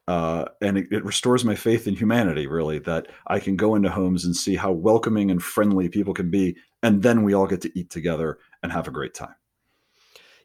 [0.08, 3.89] uh, and it, it, restores my faith in humanity really that i can go into
[3.89, 7.62] homes and see how welcoming and friendly people can be and then we all get
[7.62, 9.36] to eat together and have a great time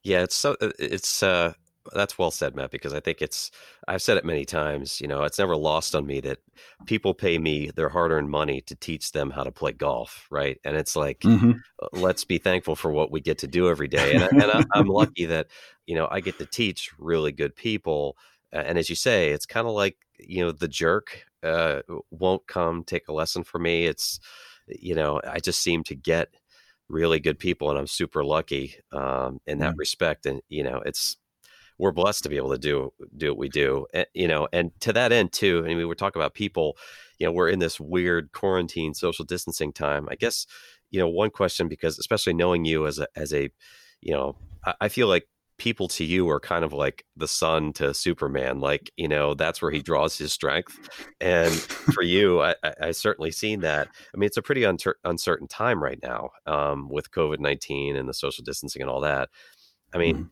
[0.02, 1.52] yeah it's so uh, it's uh
[1.94, 3.50] that's well said matt because i think it's
[3.88, 6.38] i've said it many times you know it's never lost on me that
[6.86, 10.76] people pay me their hard-earned money to teach them how to play golf right and
[10.76, 11.52] it's like mm-hmm.
[11.82, 14.86] Uh, let's be thankful for what we get to do every day and, and i'm
[14.86, 15.46] lucky that
[15.86, 18.16] you know i get to teach really good people
[18.52, 22.84] and as you say, it's kind of like you know the jerk uh, won't come
[22.84, 23.86] take a lesson from me.
[23.86, 24.20] It's
[24.68, 26.28] you know I just seem to get
[26.88, 29.78] really good people, and I'm super lucky um, in that mm.
[29.78, 30.26] respect.
[30.26, 31.16] And you know it's
[31.78, 33.86] we're blessed to be able to do do what we do.
[33.92, 35.62] And, you know, and to that end too.
[35.64, 36.76] I mean, we were talking about people.
[37.18, 40.08] You know, we're in this weird quarantine, social distancing time.
[40.10, 40.46] I guess
[40.90, 43.50] you know one question because especially knowing you as a as a
[44.00, 45.26] you know I, I feel like
[45.58, 48.60] people to you are kind of like the sun to Superman.
[48.60, 50.78] Like, you know, that's where he draws his strength.
[51.20, 53.88] And for you, I, I, certainly seen that.
[54.14, 58.08] I mean, it's a pretty unter- uncertain time right now um, with COVID 19 and
[58.08, 59.30] the social distancing and all that.
[59.94, 60.26] I mean, mm-hmm.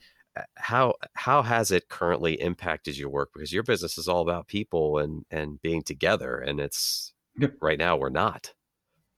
[0.57, 4.99] How how has it currently impacted your work because your business is all about people
[4.99, 7.13] and and being together and it's
[7.61, 8.53] right now we're not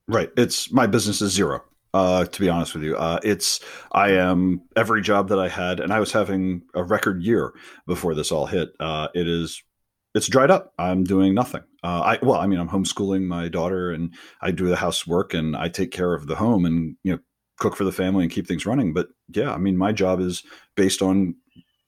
[0.08, 1.62] right it's my business is zero
[1.94, 3.58] uh, to be honest with you, uh, it's
[3.92, 7.54] I am every job that I had, and I was having a record year
[7.86, 8.68] before this all hit.
[8.78, 9.62] Uh, it is
[10.14, 10.74] it's dried up.
[10.78, 11.62] I'm doing nothing.
[11.82, 14.12] Uh, I well, I mean, I'm homeschooling my daughter, and
[14.42, 17.18] I do the housework, and I take care of the home, and you know,
[17.58, 18.92] cook for the family and keep things running.
[18.92, 20.42] But yeah, I mean, my job is
[20.74, 21.34] based on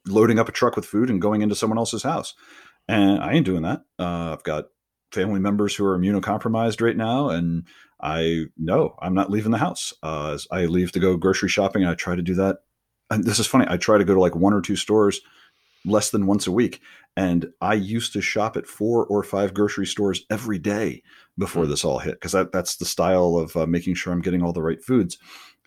[0.07, 2.35] loading up a truck with food and going into someone else's house,
[2.89, 3.83] and I ain't doing that.
[3.99, 4.67] Uh, I've got
[5.13, 7.65] family members who are immunocompromised right now, and
[8.01, 9.93] I no, I'm not leaving the house.
[10.03, 12.59] Uh, I leave to go grocery shopping, and I try to do that.
[13.11, 13.67] And this is funny.
[13.69, 15.21] I try to go to like one or two stores
[15.85, 16.81] less than once a week,
[17.17, 21.03] and I used to shop at four or five grocery stores every day
[21.37, 21.71] before hmm.
[21.71, 24.53] this all hit because that, that's the style of uh, making sure I'm getting all
[24.53, 25.19] the right foods.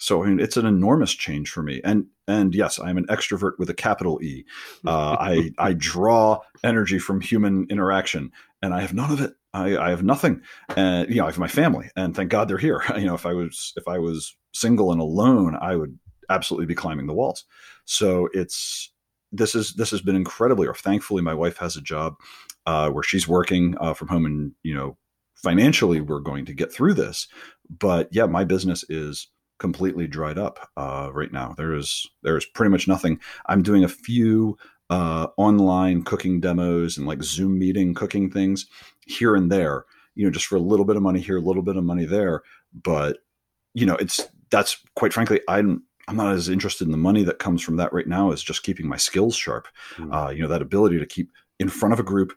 [0.02, 1.80] So I mean, it's an enormous change for me.
[1.84, 4.45] And and yes, I'm an extrovert with a capital E.
[4.86, 8.32] Uh, I I draw energy from human interaction,
[8.62, 10.41] and I have none of it I, I have nothing,
[10.76, 12.82] and you know, I have my family, and thank God they're here.
[12.97, 15.97] You know, if I was if I was single and alone, I would
[16.30, 17.45] absolutely be climbing the walls.
[17.86, 18.91] So it's
[19.32, 20.80] this is this has been incredibly rough.
[20.80, 22.16] Thankfully, my wife has a job
[22.66, 24.97] uh, where she's working uh, from home, and you know,
[25.36, 27.28] financially, we're going to get through this.
[27.70, 29.28] But yeah, my business is
[29.62, 31.53] completely dried up uh, right now.
[31.55, 33.20] There is there is pretty much nothing.
[33.45, 34.57] I'm doing a few
[34.89, 38.66] uh, online cooking demos and like Zoom meeting cooking things
[39.05, 39.86] here and there,
[40.16, 42.05] you know, just for a little bit of money here, a little bit of money
[42.05, 42.41] there.
[42.74, 43.20] But,
[43.76, 47.38] you know, it's that's quite frankly, I'm I'm not as interested in the money that
[47.38, 49.68] comes from that right now as just keeping my skills sharp.
[49.97, 50.12] Mm.
[50.12, 52.34] Uh, you know, that ability to keep in front of a group,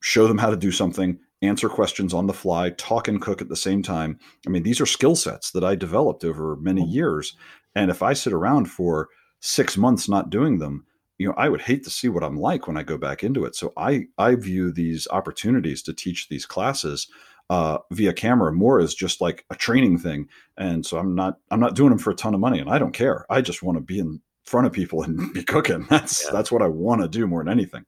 [0.00, 3.48] show them how to do something, answer questions on the fly, talk and cook at
[3.48, 4.18] the same time.
[4.46, 6.92] I mean, these are skill sets that I developed over many mm.
[6.92, 7.36] years.
[7.74, 9.08] And if I sit around for
[9.40, 10.84] six months not doing them,
[11.18, 13.44] you know i would hate to see what i'm like when i go back into
[13.44, 17.08] it so i i view these opportunities to teach these classes
[17.50, 20.28] uh, via camera more as just like a training thing
[20.58, 22.78] and so i'm not i'm not doing them for a ton of money and i
[22.78, 26.24] don't care i just want to be in front of people and be cooking that's
[26.24, 26.30] yeah.
[26.32, 27.84] that's what i want to do more than anything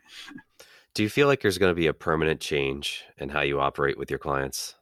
[0.94, 3.98] do you feel like there's going to be a permanent change in how you operate
[3.98, 4.74] with your clients?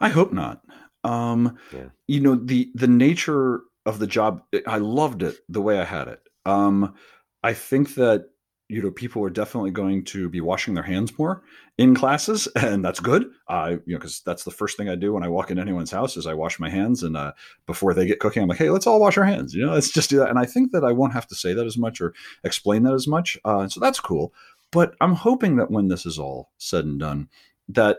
[0.00, 0.62] I hope not.
[1.02, 1.86] Um yeah.
[2.08, 6.08] you know the the nature of the job i loved it the way i had
[6.08, 6.20] it.
[6.44, 6.94] Um
[7.42, 8.26] I think that
[8.68, 11.42] you know people are definitely going to be washing their hands more
[11.78, 13.30] in classes and that's good.
[13.48, 15.90] I you know because that's the first thing i do when i walk in anyone's
[15.90, 17.32] house is i wash my hands and uh,
[17.66, 19.90] before they get cooking i'm like hey let's all wash our hands you know let's
[19.90, 20.28] just do that.
[20.28, 22.12] And i think that i won't have to say that as much or
[22.44, 24.34] explain that as much uh, so that's cool
[24.72, 27.28] but i'm hoping that when this is all said and done
[27.68, 27.98] that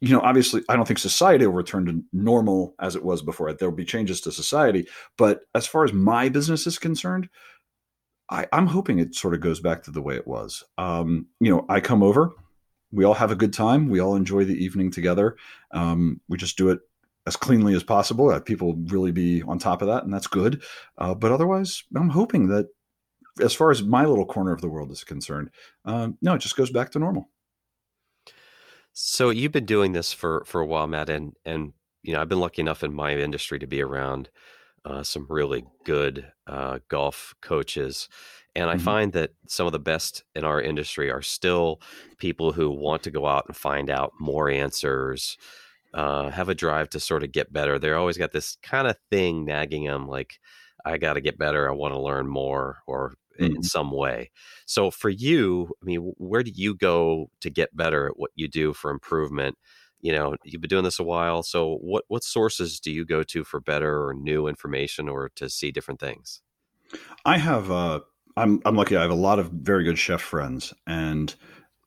[0.00, 3.50] you know, obviously, I don't think society will return to normal as it was before.
[3.54, 7.30] There will be changes to society, but as far as my business is concerned,
[8.28, 10.62] I, am hoping it sort of goes back to the way it was.
[10.76, 12.32] Um, you know, I come over,
[12.92, 15.36] we all have a good time, we all enjoy the evening together.
[15.70, 16.80] Um, we just do it
[17.26, 18.30] as cleanly as possible.
[18.30, 20.62] Uh, people really be on top of that, and that's good.
[20.98, 22.68] Uh, but otherwise, I'm hoping that,
[23.40, 25.50] as far as my little corner of the world is concerned,
[25.84, 27.30] um, no, it just goes back to normal.
[28.92, 31.72] So you've been doing this for for a while, Matt, and and
[32.02, 34.30] you know I've been lucky enough in my industry to be around
[34.84, 38.08] uh, some really good uh, golf coaches,
[38.54, 38.84] and I mm-hmm.
[38.84, 41.80] find that some of the best in our industry are still
[42.18, 45.38] people who want to go out and find out more answers,
[45.92, 47.80] uh, have a drive to sort of get better.
[47.80, 50.38] They're always got this kind of thing nagging them, like
[50.84, 53.56] I got to get better, I want to learn more, or mm-hmm.
[53.56, 54.30] in some way.
[54.66, 58.48] So for you, I mean, where do you go to get better at what you
[58.48, 59.56] do for improvement?
[60.00, 61.42] You know, you've been doing this a while.
[61.42, 65.48] So what what sources do you go to for better or new information or to
[65.48, 66.42] see different things?
[67.24, 68.00] I have uh
[68.36, 71.34] I'm I'm lucky I have a lot of very good chef friends and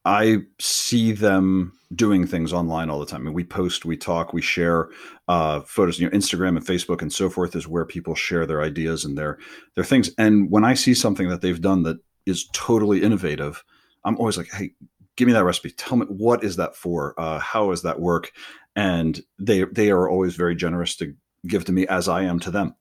[0.08, 3.22] I see them doing things online all the time.
[3.22, 4.88] I mean, we post, we talk, we share
[5.28, 6.00] uh, photos.
[6.00, 9.18] You know, Instagram and Facebook and so forth is where people share their ideas and
[9.18, 9.38] their
[9.76, 10.10] their things.
[10.18, 13.66] And when I see something that they've done that is totally innovative,
[14.06, 14.72] I'm always like, "Hey,
[15.18, 15.72] give me that recipe.
[15.72, 17.14] Tell me what is that for?
[17.20, 18.32] Uh, how does that work?"
[18.78, 21.14] And they they are always very generous to
[21.48, 22.76] give to me as I am to them.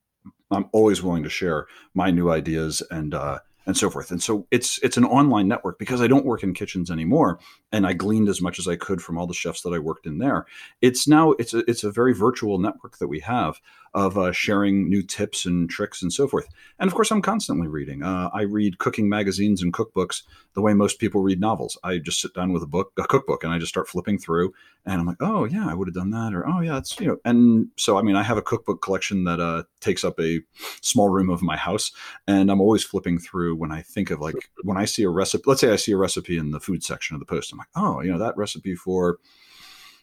[0.53, 4.11] I'm always willing to share my new ideas and uh, and so forth.
[4.11, 7.41] And so it's it's an online network because I don't work in kitchens anymore,
[7.73, 10.07] and I gleaned as much as I could from all the chefs that I worked
[10.07, 10.47] in there.
[10.81, 13.61] It's now it's a it's a very virtual network that we have
[13.97, 16.47] of uh, sharing new tips and tricks and so forth.
[16.79, 18.03] And of course, I'm constantly reading.
[18.03, 20.23] Uh, I read cooking magazines and cookbooks
[20.53, 21.79] the way most people read novels.
[21.83, 24.53] I just sit down with a book, a cookbook, and I just start flipping through,
[24.85, 27.07] and I'm like, oh yeah, I would have done that, or oh yeah, it's you
[27.07, 27.17] know.
[27.25, 30.43] And so I mean, I have a cookbook collection that uh, takes up a
[30.83, 31.91] small room of my house,
[32.29, 35.45] and I'm always flipping through when I think of like when I see a recipe.
[35.47, 37.51] Let's say I see a recipe in the food section of the post.
[37.51, 39.17] I'm like, oh, you know, that recipe for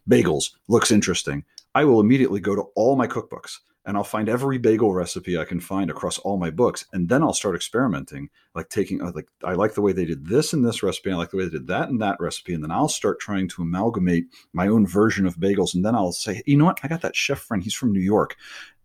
[0.10, 1.44] bagels looks interesting.
[1.76, 5.46] I will immediately go to all my cookbooks and I'll find every bagel recipe I
[5.46, 9.28] can find across all my books, and then I'll start experimenting, like taking uh, like
[9.44, 11.50] I like the way they did this in this recipe, I like the way they
[11.52, 15.26] did that in that recipe, and then I'll start trying to amalgamate my own version
[15.26, 17.74] of bagels, and then I'll say, you know what, I got that chef friend, he's
[17.74, 18.36] from New York.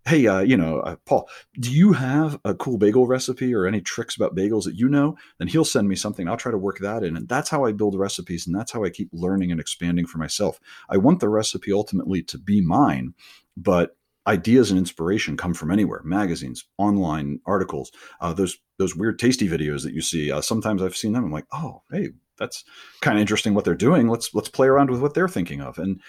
[0.07, 1.29] Hey, uh, you know, uh, Paul,
[1.61, 5.19] do you have a cool bagel recipe or any tricks about bagels that you know?
[5.37, 6.27] Then he'll send me something.
[6.27, 7.15] I'll try to work that in.
[7.15, 8.47] And that's how I build recipes.
[8.47, 10.61] And that's how I keep learning and expanding for myself.
[10.89, 13.13] I want the recipe ultimately to be mine,
[13.55, 13.98] but
[14.29, 19.83] ideas and inspiration come from anywhere magazines online articles uh, those those weird tasty videos
[19.83, 22.64] that you see uh, sometimes i've seen them i'm like oh hey that's
[23.03, 25.79] kind of interesting what they're doing let's let's play around with what they're thinking of.
[25.79, 26.01] And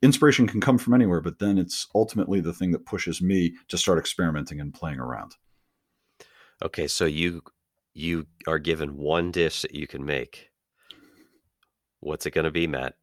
[0.00, 3.76] inspiration can come from anywhere but then it's ultimately the thing that pushes me to
[3.76, 5.36] start experimenting and playing around.
[6.64, 7.42] Okay so you
[7.94, 10.48] you are given one dish that you can make.
[12.00, 12.94] What's it going to be matt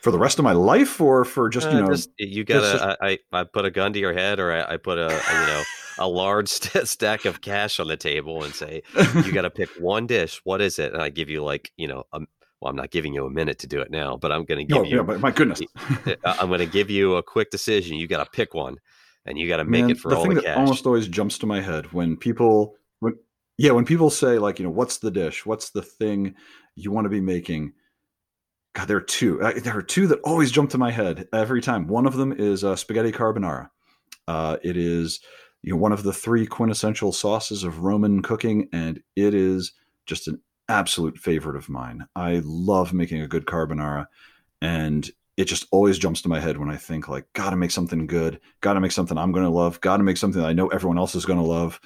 [0.00, 2.96] for the rest of my life or for just you uh, know just, you gotta
[3.00, 5.46] I, I put a gun to your head or I, I put a, a, you
[5.46, 5.62] know
[5.98, 8.82] a large st- stack of cash on the table and say
[9.24, 10.40] you got to pick one dish.
[10.44, 10.92] What is it?
[10.92, 12.20] And I give you like you know a,
[12.60, 14.86] well I'm not giving you a minute to do it now but I'm gonna give
[14.86, 15.60] you yeah, but my goodness.
[16.24, 17.96] I'm gonna give you a quick decision.
[17.96, 18.76] You got to pick one
[19.28, 21.06] and you got to make Man, it for the all thing the that almost always
[21.06, 23.14] jumps to my head when people when
[23.58, 25.44] yeah when people say like you know what's the dish?
[25.44, 26.34] What's the thing
[26.76, 27.72] you want to be making
[28.78, 29.42] God, there are two.
[29.42, 31.88] Uh, there are two that always jump to my head every time.
[31.88, 33.70] One of them is uh, spaghetti carbonara.
[34.28, 35.18] Uh, it is
[35.62, 39.72] you know one of the three quintessential sauces of Roman cooking, and it is
[40.06, 42.06] just an absolute favorite of mine.
[42.14, 44.06] I love making a good carbonara,
[44.62, 48.06] and it just always jumps to my head when I think like, gotta make something
[48.06, 51.24] good, gotta make something I'm to love, gotta make something I know everyone else is
[51.24, 51.80] to love.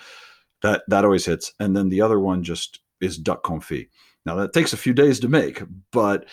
[0.61, 1.55] That that always hits.
[1.59, 3.89] And then the other one just is duck confit.
[4.25, 6.27] Now that takes a few days to make, but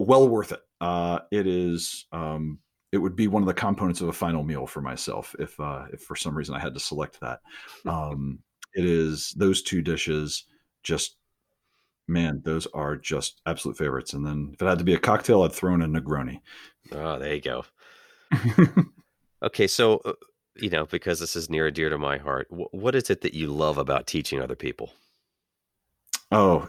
[0.00, 0.60] well worth it.
[0.80, 2.06] Uh, it is.
[2.12, 2.58] Um,
[2.92, 5.84] it would be one of the components of a final meal for myself if, uh,
[5.92, 7.40] if for some reason I had to select that.
[7.86, 8.40] Um,
[8.74, 10.44] it is those two dishes.
[10.82, 11.16] Just
[12.06, 14.12] man, those are just absolute favorites.
[14.12, 16.40] And then if it had to be a cocktail, I'd throw in a Negroni.
[16.92, 17.64] Oh, there you go.
[19.42, 20.12] okay, so uh,
[20.56, 23.34] you know because this is near and dear to my heart, what is it that
[23.34, 24.92] you love about teaching other people?
[26.30, 26.68] Oh,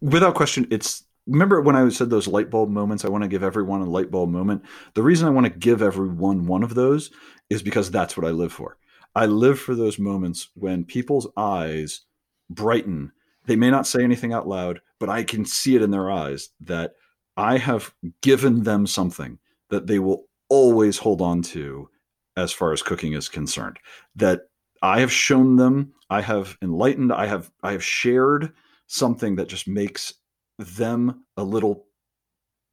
[0.00, 3.04] without question, it's remember when I said those light bulb moments?
[3.04, 4.64] I want to give everyone a light bulb moment.
[4.94, 7.10] The reason I want to give everyone one of those
[7.48, 8.76] is because that's what I live for.
[9.14, 12.02] I live for those moments when people's eyes
[12.48, 13.12] brighten.
[13.46, 16.50] They may not say anything out loud, but I can see it in their eyes
[16.60, 16.92] that
[17.36, 19.38] I have given them something
[19.70, 21.88] that they will always hold on to
[22.36, 23.78] as far as cooking is concerned.
[24.16, 24.42] That
[24.82, 28.52] I have shown them, I have enlightened, I have I have shared
[28.86, 30.14] something that just makes
[30.60, 31.86] them a little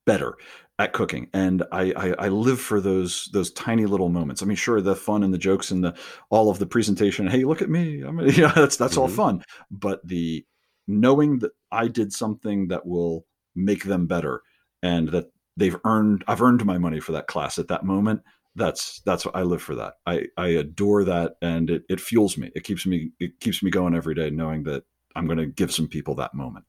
[0.06, 0.36] better
[0.80, 1.28] at cooking.
[1.34, 4.42] And I, I, I live for those those tiny little moments.
[4.42, 5.96] I mean sure the fun and the jokes and the
[6.30, 8.04] all of the presentation hey look at me.
[8.04, 9.02] I mean yeah that's that's mm-hmm.
[9.02, 9.44] all fun.
[9.72, 10.46] But the
[10.88, 13.26] knowing that i did something that will
[13.56, 14.42] make them better
[14.82, 18.22] and that they've earned i've earned my money for that class at that moment
[18.56, 19.96] that's that's what i live for that.
[20.06, 22.52] I i adore that and it, it fuels me.
[22.56, 24.84] It keeps me it keeps me going every day knowing that
[25.16, 26.66] i'm going to give some people that moment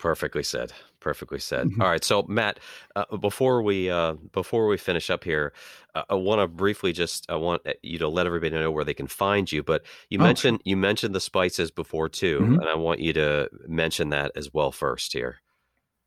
[0.00, 0.72] Perfectly said.
[0.98, 1.66] Perfectly said.
[1.66, 1.82] Mm-hmm.
[1.82, 2.58] All right, so Matt,
[2.96, 5.52] uh, before we uh, before we finish up here,
[5.94, 8.84] uh, I want to briefly just I want uh, you to let everybody know where
[8.84, 9.62] they can find you.
[9.62, 10.22] But you oh.
[10.22, 12.54] mentioned you mentioned the spices before too, mm-hmm.
[12.60, 15.36] and I want you to mention that as well first here.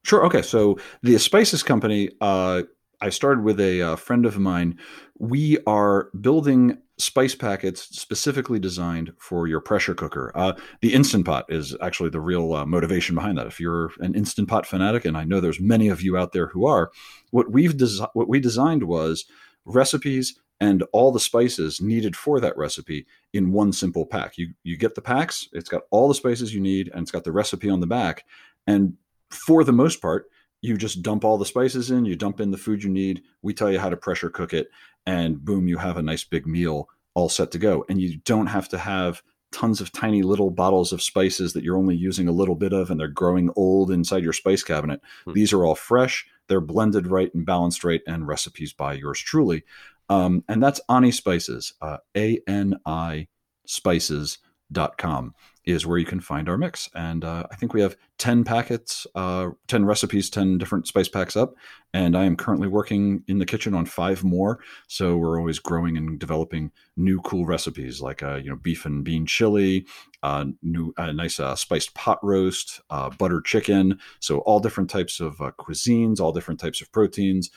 [0.04, 0.26] Sure.
[0.26, 0.42] Okay.
[0.42, 2.64] So the Spices Company, uh,
[3.04, 4.80] I started with a, a uh, friend of mine.
[5.20, 10.32] We are building spice packets specifically designed for your pressure cooker.
[10.36, 13.48] Uh, the Instant Pot is actually the real uh, motivation behind that.
[13.48, 16.48] If you're an Instant Pot fanatic, and I know there's many of you out there
[16.48, 16.92] who are,
[17.32, 17.76] what we've
[18.14, 19.26] what we designed was
[19.66, 24.38] recipes and all the spices needed for that recipe in one simple pack.
[24.38, 27.26] You you get the packs, it's got all the spices you need, and it's got
[27.26, 28.24] the recipe on the back.
[28.66, 28.94] And
[29.30, 30.28] for the most part,
[30.64, 33.22] you just dump all the spices in, you dump in the food you need.
[33.42, 34.70] We tell you how to pressure cook it,
[35.06, 37.86] and boom, you have a nice big meal all set to go.
[37.90, 41.78] And you don't have to have tons of tiny little bottles of spices that you're
[41.78, 45.02] only using a little bit of and they're growing old inside your spice cabinet.
[45.26, 45.34] Hmm.
[45.34, 49.64] These are all fresh, they're blended right and balanced right, and recipes by yours truly.
[50.08, 53.28] Um, and that's Ani Spices, uh, A N I
[53.66, 55.36] spices.com
[55.66, 56.90] is where you can find our mix.
[56.94, 61.36] And uh, I think we have 10 packets, uh, 10 recipes, 10 different spice packs
[61.36, 61.54] up.
[61.94, 64.60] And I am currently working in the kitchen on five more.
[64.88, 69.04] So we're always growing and developing new cool recipes like, uh, you know, beef and
[69.04, 69.86] bean chili,
[70.22, 72.82] uh, new, uh, nice uh, spiced pot roast,
[73.18, 74.00] butter chicken.
[74.20, 77.52] So all different types of cuisines, all different types of proteins,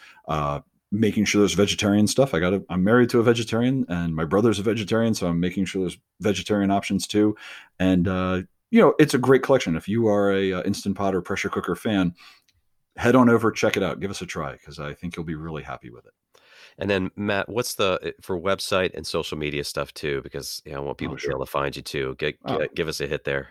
[0.93, 2.34] making sure there's vegetarian stuff.
[2.34, 5.14] I got to, I'm married to a vegetarian and my brother's a vegetarian.
[5.14, 7.37] So I'm making sure there's vegetarian options too.
[7.78, 9.76] And, uh, you know, it's a great collection.
[9.76, 12.14] If you are a, a uh, Instant Pot or pressure cooker fan,
[12.97, 15.34] head on over, check it out, give us a try because I think you'll be
[15.34, 16.12] really happy with it.
[16.78, 20.20] And then Matt, what's the eh, for website and social media stuff too?
[20.22, 21.30] Because you know, I want people oh, sure.
[21.30, 22.16] to be able to find you too.
[22.18, 22.59] Get, oh.
[22.59, 23.49] get, give us a hit there.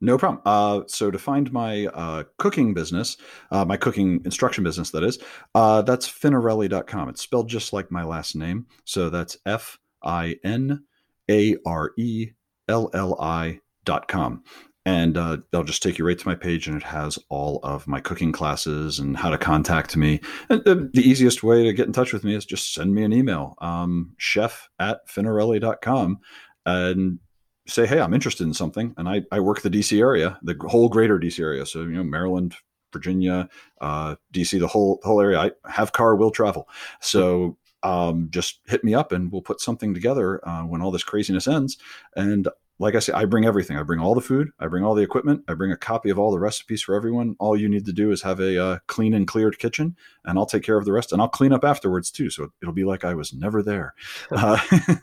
[0.00, 0.42] No problem.
[0.44, 3.16] Uh, so to find my uh, cooking business,
[3.50, 5.18] uh, my cooking instruction business, that is,
[5.54, 7.08] uh, that's finarelli.com.
[7.08, 8.66] It's spelled just like my last name.
[8.84, 10.84] So that's F I N
[11.30, 12.30] A R E
[12.68, 14.44] L L I dot com.
[14.84, 17.88] And uh, they'll just take you right to my page, and it has all of
[17.88, 20.20] my cooking classes and how to contact me.
[20.48, 23.02] And the, the easiest way to get in touch with me is just send me
[23.02, 26.20] an email, um, chef at finarelli.com.
[26.66, 27.18] And
[27.66, 30.88] say, hey, I'm interested in something, and I, I work the DC area, the whole
[30.88, 31.66] greater DC area.
[31.66, 32.54] So you know, Maryland,
[32.92, 33.48] Virginia,
[33.80, 35.38] uh, DC, the whole whole area.
[35.38, 36.68] I have car, will travel.
[37.00, 41.04] So um, just hit me up, and we'll put something together uh, when all this
[41.04, 41.78] craziness ends.
[42.14, 42.48] And
[42.78, 43.78] like I say, I bring everything.
[43.78, 44.50] I bring all the food.
[44.58, 45.44] I bring all the equipment.
[45.48, 47.34] I bring a copy of all the recipes for everyone.
[47.38, 50.46] All you need to do is have a uh, clean and cleared kitchen, and I'll
[50.46, 51.12] take care of the rest.
[51.12, 53.94] And I'll clean up afterwards too, so it'll be like I was never there.
[54.30, 54.58] uh,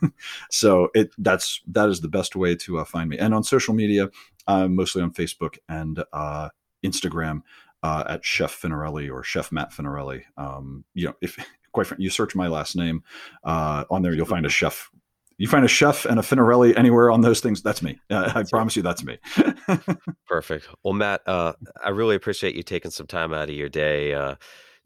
[0.50, 3.18] so it that's that is the best way to uh, find me.
[3.18, 4.10] And on social media,
[4.46, 6.50] I'm mostly on Facebook and uh,
[6.84, 7.42] Instagram
[7.82, 10.22] uh, at Chef Finarelli or Chef Matt Finarelli.
[10.36, 11.36] Um, you know, if
[11.72, 13.02] quite frankly, you search my last name
[13.44, 14.90] uh, on there, you'll find a chef
[15.38, 17.98] you find a chef and a Finarelli anywhere on those things, that's me.
[18.10, 19.18] Uh, I promise you, that's me.
[20.28, 20.68] Perfect.
[20.82, 24.36] Well, Matt, uh, I really appreciate you taking some time out of your day, uh,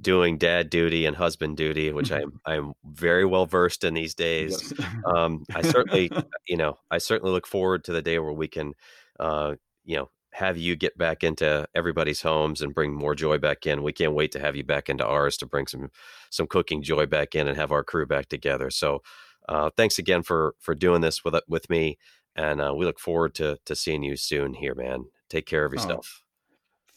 [0.01, 4.73] doing dad duty and husband duty, which I'm I'm very well versed in these days.
[4.79, 4.89] Yes.
[5.17, 6.11] um, I certainly,
[6.47, 8.75] you know, I certainly look forward to the day where we can,
[9.21, 13.67] uh, you know, have you get back into everybody's homes and bring more joy back
[13.67, 13.83] in.
[13.83, 15.91] We can't wait to have you back into ours to bring some
[16.31, 18.71] some cooking joy back in and have our crew back together.
[18.71, 19.03] So
[19.49, 21.99] uh, thanks again for for doing this with with me,
[22.37, 25.07] and uh, we look forward to to seeing you soon here, man.
[25.29, 26.23] Take care of yourself.
[26.23, 26.25] Oh,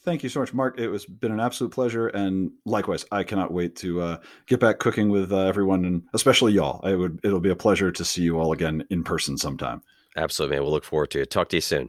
[0.04, 0.78] thank you so much, Mark.
[0.78, 4.78] It was been an absolute pleasure, and likewise, I cannot wait to uh, get back
[4.78, 6.86] cooking with uh, everyone, and especially y'all.
[6.86, 9.82] It would it'll be a pleasure to see you all again in person sometime.
[10.16, 10.64] Absolutely, man.
[10.64, 11.30] We'll look forward to it.
[11.30, 11.88] Talk to you soon.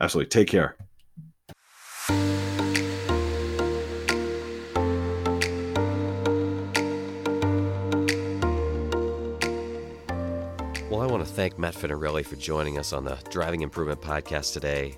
[0.00, 0.28] Absolutely.
[0.28, 0.76] Take care.
[11.26, 14.96] To thank Matt Finarelli for joining us on the Driving Improvement Podcast today.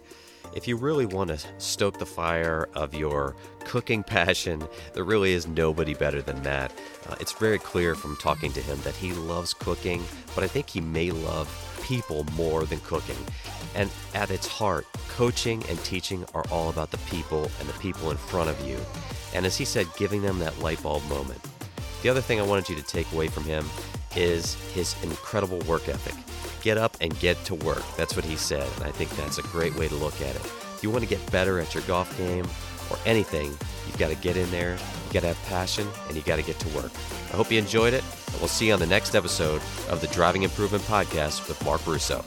[0.55, 4.62] If you really want to stoke the fire of your cooking passion,
[4.93, 6.72] there really is nobody better than Matt.
[7.09, 10.03] Uh, it's very clear from talking to him that he loves cooking,
[10.35, 11.49] but I think he may love
[11.83, 13.18] people more than cooking.
[13.74, 18.11] And at its heart, coaching and teaching are all about the people and the people
[18.11, 18.79] in front of you.
[19.35, 21.41] And as he said, giving them that light bulb moment.
[22.03, 23.64] The other thing I wanted you to take away from him
[24.16, 26.14] is his incredible work ethic.
[26.62, 27.82] Get up and get to work.
[27.96, 30.44] That's what he said, and I think that's a great way to look at it.
[30.44, 32.46] If you want to get better at your golf game
[32.90, 33.50] or anything,
[33.86, 36.42] you've got to get in there, you got to have passion, and you got to
[36.42, 36.92] get to work.
[37.32, 40.09] I hope you enjoyed it, and we'll see you on the next episode of the
[40.09, 42.24] Driving Improvement Podcast with Mark Russo.